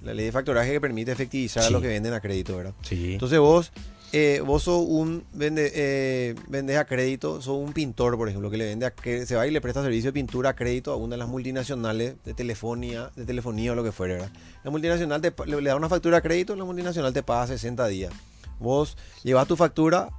La 0.03 0.13
ley 0.13 0.27
de 0.27 0.33
factoraje 0.33 0.73
que 0.73 0.81
permite 0.81 1.13
efectivizar 1.13 1.65
a 1.65 1.71
los 1.71 1.81
que 1.81 1.89
venden 1.89 2.13
a 2.13 2.21
crédito, 2.21 2.57
¿verdad? 2.57 2.75
Sí. 2.83 3.15
Entonces 3.15 3.39
vos, 3.39 3.73
eh, 4.13 4.41
vos 4.45 4.63
sos 4.63 4.85
un 4.87 5.25
vende, 5.33 5.73
eh, 5.75 6.77
a 6.79 6.85
crédito, 6.85 7.43
sos 7.43 7.59
un 7.59 7.73
pintor, 7.73 8.17
por 8.17 8.29
ejemplo, 8.29 8.51
que 8.51 8.57
le 8.57 8.67
vende 8.67 8.87
a, 8.87 8.91
que 8.93 9.27
se 9.27 9.35
va 9.37 9.47
y 9.47 9.51
le 9.51 9.61
presta 9.61 9.83
servicio 9.83 10.09
de 10.09 10.13
pintura 10.13 10.51
a 10.51 10.57
crédito 10.57 10.93
a 10.93 10.97
una 10.97 11.15
de 11.15 11.19
las 11.19 11.29
multinacionales 11.29 12.15
de 12.25 12.35
telefonía, 12.35 13.11
de 13.17 13.25
telefonía 13.25 13.73
o 13.73 13.75
lo 13.75 13.85
que 13.85 13.93
fuera, 13.93 14.15
¿verdad? 14.15 14.31
La 14.65 14.71
multinacional 14.71 15.21
le 15.21 15.63
da 15.63 15.77
una 15.77 15.89
factura 15.89 16.19
a 16.19 16.21
crédito, 16.21 16.55
la 16.57 16.65
multinacional 16.65 17.13
te 17.13 17.23
paga 17.23 17.49
60 17.49 17.87
días. 17.89 18.13
Vos 18.59 18.97
llevas 19.23 19.47
tu 19.47 19.57
factura 19.57 20.11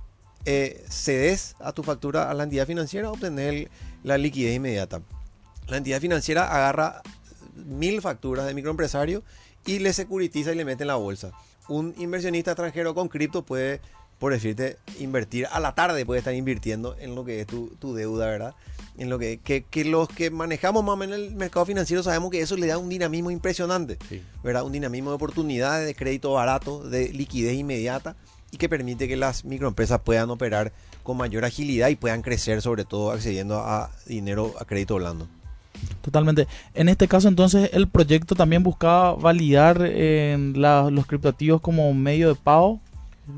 eh, 0.50 0.86
cedes 0.88 1.56
a 1.60 1.74
tu 1.74 1.84
factura 1.84 2.30
a 2.30 2.34
la 2.34 2.44
entidad 2.44 2.66
financiera, 2.66 3.12
obtener 3.12 3.70
la 4.04 4.18
liquidez 4.18 4.56
inmediata. 4.56 5.02
La 5.68 5.76
entidad 5.78 6.00
financiera 6.00 6.48
agarra 6.48 7.02
mil 7.54 8.02
facturas 8.02 8.46
de 8.46 8.54
microempresario 8.54 9.24
y 9.66 9.80
le 9.80 9.92
securitiza 9.92 10.54
y 10.54 10.56
le 10.56 10.64
mete 10.64 10.84
en 10.84 10.88
la 10.88 10.96
bolsa. 10.96 11.32
Un 11.70 11.94
inversionista 11.98 12.52
extranjero 12.52 12.96
con 12.96 13.10
cripto 13.10 13.44
puede, 13.44 13.82
por 14.20 14.32
decirte, 14.32 14.78
invertir 15.00 15.48
a 15.52 15.60
la 15.60 15.76
tarde, 15.76 16.06
puede 16.06 16.20
estar 16.20 16.34
invirtiendo 16.34 16.96
en 17.00 17.16
lo 17.16 17.26
que 17.26 17.42
es 17.42 17.48
tu, 17.48 17.94
deuda, 17.94 18.28
¿verdad? 18.28 18.56
En 18.98 19.10
lo 19.10 19.20
que, 19.20 19.40
que, 19.40 19.86
los 19.86 20.08
que 20.08 20.32
manejamos 20.32 20.84
más 20.84 20.94
o 20.94 20.98
menos 20.98 21.18
el 21.18 21.36
mercado 21.36 21.66
financiero 21.66 22.02
sabemos 22.04 22.32
que 22.32 22.42
eso 22.42 22.56
le 22.58 22.68
da 22.68 22.78
un 22.78 22.90
dinamismo 22.90 23.32
impresionante, 23.32 23.98
¿verdad? 24.44 24.64
Un 24.64 24.72
dinamismo 24.72 25.10
de 25.12 25.16
oportunidades, 25.16 25.86
de 25.86 25.94
crédito 25.94 26.34
barato, 26.34 26.88
de 26.88 27.10
liquidez 27.10 27.54
inmediata 27.56 28.16
y 28.52 28.58
que 28.58 28.70
permite 28.70 29.08
que 29.08 29.18
las 29.18 29.46
microempresas 29.46 30.02
puedan 30.02 30.30
operar 30.30 30.72
con 31.04 31.18
mayor 31.18 31.46
agilidad 31.46 31.90
y 31.90 31.96
puedan 31.96 32.22
crecer, 32.22 32.62
sobre 32.62 32.86
todo 32.86 33.12
accediendo 33.12 33.60
a 33.60 33.92
dinero 34.06 34.54
a 34.60 34.66
crédito 34.66 34.96
blando. 34.96 35.28
Totalmente. 36.02 36.48
En 36.74 36.90
este 36.90 37.08
caso, 37.08 37.28
entonces, 37.28 37.70
el 37.74 37.88
proyecto 37.88 38.36
también 38.36 38.64
buscaba 38.64 39.14
validar 39.14 39.80
los 39.80 41.06
criptoactivos 41.06 41.62
como 41.62 41.94
medio 41.94 42.30
de 42.30 42.36
pago. 42.36 42.80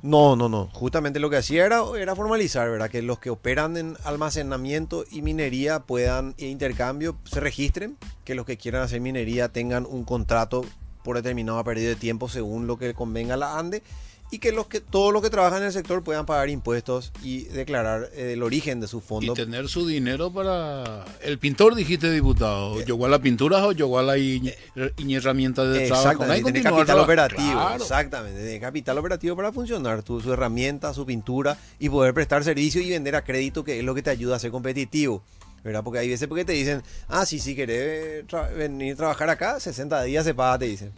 No, 0.04 0.36
no, 0.36 0.50
no. 0.50 0.70
Justamente 0.72 1.20
lo 1.20 1.32
que 1.32 1.38
hacía 1.38 1.66
era, 1.66 1.82
era 2.00 2.16
formalizar, 2.16 2.70
¿verdad? 2.70 2.92
Que 2.92 3.02
los 3.02 3.18
que 3.18 3.32
operan 3.32 3.76
en 3.76 3.98
almacenamiento 4.04 5.04
y 5.10 5.24
minería 5.24 5.80
puedan, 5.80 6.36
e 6.38 6.46
intercambio, 6.46 7.18
se 7.24 7.40
registren. 7.40 7.98
Que 8.24 8.36
los 8.36 8.46
que 8.46 8.58
quieran 8.58 8.84
hacer 8.84 9.02
minería 9.02 9.50
tengan 9.50 9.88
un 9.88 10.04
contrato 10.04 10.64
por 11.04 11.16
determinado 11.16 11.64
periodo 11.64 11.90
de 11.90 11.96
tiempo 11.96 12.30
según 12.30 12.68
lo 12.68 12.78
que 12.78 12.94
convenga 12.94 13.38
la 13.38 13.58
ANDE 13.58 13.84
y 14.32 14.40
que 14.40 14.52
los 14.52 14.68
que 14.68 14.80
todos 14.80 15.12
los 15.12 15.22
que 15.22 15.30
trabajan 15.30 15.60
en 15.60 15.68
el 15.68 15.74
sector 15.74 16.04
puedan 16.04 16.26
pagar 16.26 16.50
impuestos 16.50 17.12
y 17.24 17.46
declarar 17.46 18.10
eh, 18.14 18.34
el 18.34 18.44
origen 18.44 18.80
de 18.80 18.88
su 18.88 19.02
fondo. 19.02 19.34
Y 19.34 19.36
tener 19.36 19.68
su 19.68 19.88
dinero 19.88 20.32
para 20.32 21.06
el 21.22 21.40
pintor 21.40 21.76
dijiste 21.76 22.12
diputado, 22.12 22.82
llegó 22.84 23.06
a 23.06 23.10
la 23.10 23.20
pintura 23.20 23.66
o 23.66 23.72
llegó 23.72 23.98
a 23.98 24.04
la 24.04 24.16
herramienta 24.16 25.66
de 25.66 25.88
trabajo. 25.88 26.10
Exactamente, 26.12 26.52
tiene 26.52 26.62
capital 26.62 27.00
operativo, 27.00 27.70
exactamente, 27.76 28.42
tiene 28.42 28.60
capital 28.60 28.98
operativo 28.98 29.36
para 29.36 29.52
funcionar 29.52 30.04
tu, 30.04 30.22
su 30.22 30.32
herramienta, 30.32 30.94
su 30.94 31.06
pintura 31.06 31.58
y 31.80 31.90
poder 31.90 32.14
prestar 32.14 32.44
servicio 32.44 32.82
y 32.82 32.90
vender 32.90 33.16
a 33.16 33.24
crédito 33.24 33.64
que 33.64 33.80
es 33.80 33.84
lo 33.84 33.96
que 33.96 34.04
te 34.04 34.12
ayuda 34.12 34.36
a 34.36 34.40
ser 34.40 34.52
competitivo. 34.52 35.24
¿Verdad? 35.64 35.84
Porque 35.84 36.00
hay 36.00 36.10
veces 36.10 36.28
porque 36.28 36.46
te 36.46 36.54
dicen, 36.54 36.84
ah, 37.08 37.26
sí, 37.26 37.40
sí, 37.40 37.56
querés 37.56 38.26
venir 38.56 38.94
a 38.94 38.98
trabajar 38.98 39.30
acá, 39.30 39.60
60 39.60 40.04
días 40.04 40.26
se 40.26 40.34
paga, 40.34 40.60
te 40.60 40.66
dicen. 40.66 40.92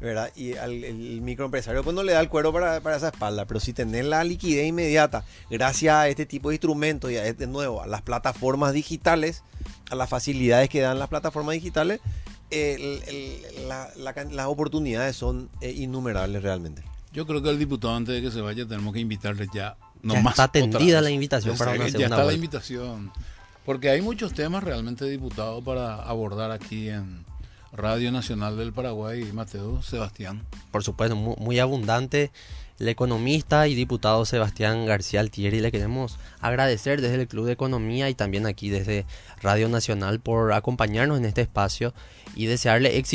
¿verdad? 0.00 0.30
Y 0.36 0.54
al, 0.54 0.84
el 0.84 1.20
microempresario 1.22 1.82
pues 1.82 1.94
no 1.94 2.02
le 2.02 2.12
da 2.12 2.20
el 2.20 2.28
cuero 2.28 2.52
para, 2.52 2.76
esa 2.96 3.08
espalda, 3.08 3.46
pero 3.46 3.58
si 3.60 3.72
tener 3.72 4.04
la 4.04 4.22
liquidez 4.22 4.66
inmediata, 4.66 5.24
gracias 5.50 5.94
a 5.94 6.08
este 6.08 6.24
tipo 6.24 6.50
de 6.50 6.56
instrumentos 6.56 7.10
y 7.10 7.16
a 7.16 7.26
este 7.26 7.46
nuevo, 7.46 7.82
a 7.82 7.86
las 7.86 8.02
plataformas 8.02 8.72
digitales, 8.72 9.42
a 9.90 9.96
las 9.96 10.08
facilidades 10.08 10.68
que 10.68 10.80
dan 10.80 10.98
las 10.98 11.08
plataformas 11.08 11.54
digitales, 11.54 12.00
las 13.66 14.46
oportunidades 14.46 15.16
son 15.16 15.50
eh, 15.60 15.72
innumerables 15.72 16.42
realmente. 16.42 16.82
Yo 17.12 17.26
creo 17.26 17.42
que 17.42 17.50
el 17.50 17.58
diputado 17.58 17.94
antes 17.94 18.14
de 18.14 18.22
que 18.22 18.30
se 18.30 18.40
vaya 18.40 18.66
tenemos 18.66 18.94
que 18.94 19.00
invitarle 19.00 19.48
ya. 19.52 19.76
No 20.02 20.14
ya 20.14 20.20
está 20.20 20.44
atendida 20.44 21.00
la 21.00 21.10
invitación 21.10 21.56
para 21.56 21.72
una 21.72 21.88
Ya 21.88 22.06
está 22.06 22.24
la 22.24 22.32
invitación. 22.32 23.10
Porque 23.68 23.90
hay 23.90 24.00
muchos 24.00 24.32
temas 24.32 24.64
realmente, 24.64 25.04
diputado, 25.04 25.60
para 25.60 25.96
abordar 25.96 26.52
aquí 26.52 26.88
en, 26.88 27.26
Radio 27.72 28.10
Nacional 28.10 28.56
del 28.56 28.72
Paraguay, 28.72 29.30
Mateo 29.32 29.82
Sebastián. 29.82 30.42
Por 30.70 30.82
supuesto, 30.82 31.14
muy, 31.16 31.58
abundante. 31.58 32.30
El 32.78 32.88
economista 32.88 33.68
y 33.68 33.74
diputado 33.74 34.24
Sebastián 34.24 34.86
García 34.86 35.20
Altieri 35.20 35.60
le 35.60 35.72
queremos 35.72 36.16
agradecer 36.40 37.00
desde 37.00 37.16
el 37.16 37.28
Club 37.28 37.46
de 37.46 37.52
Economía 37.52 38.08
y 38.08 38.14
también 38.14 38.46
aquí 38.46 38.70
desde 38.70 39.04
Radio 39.42 39.68
Nacional 39.68 40.20
por 40.20 40.52
acompañarnos 40.52 41.18
en 41.18 41.24
este 41.24 41.42
espacio 41.42 41.92
y 42.36 42.46
desearle 42.46 42.96
éxito 42.96 43.06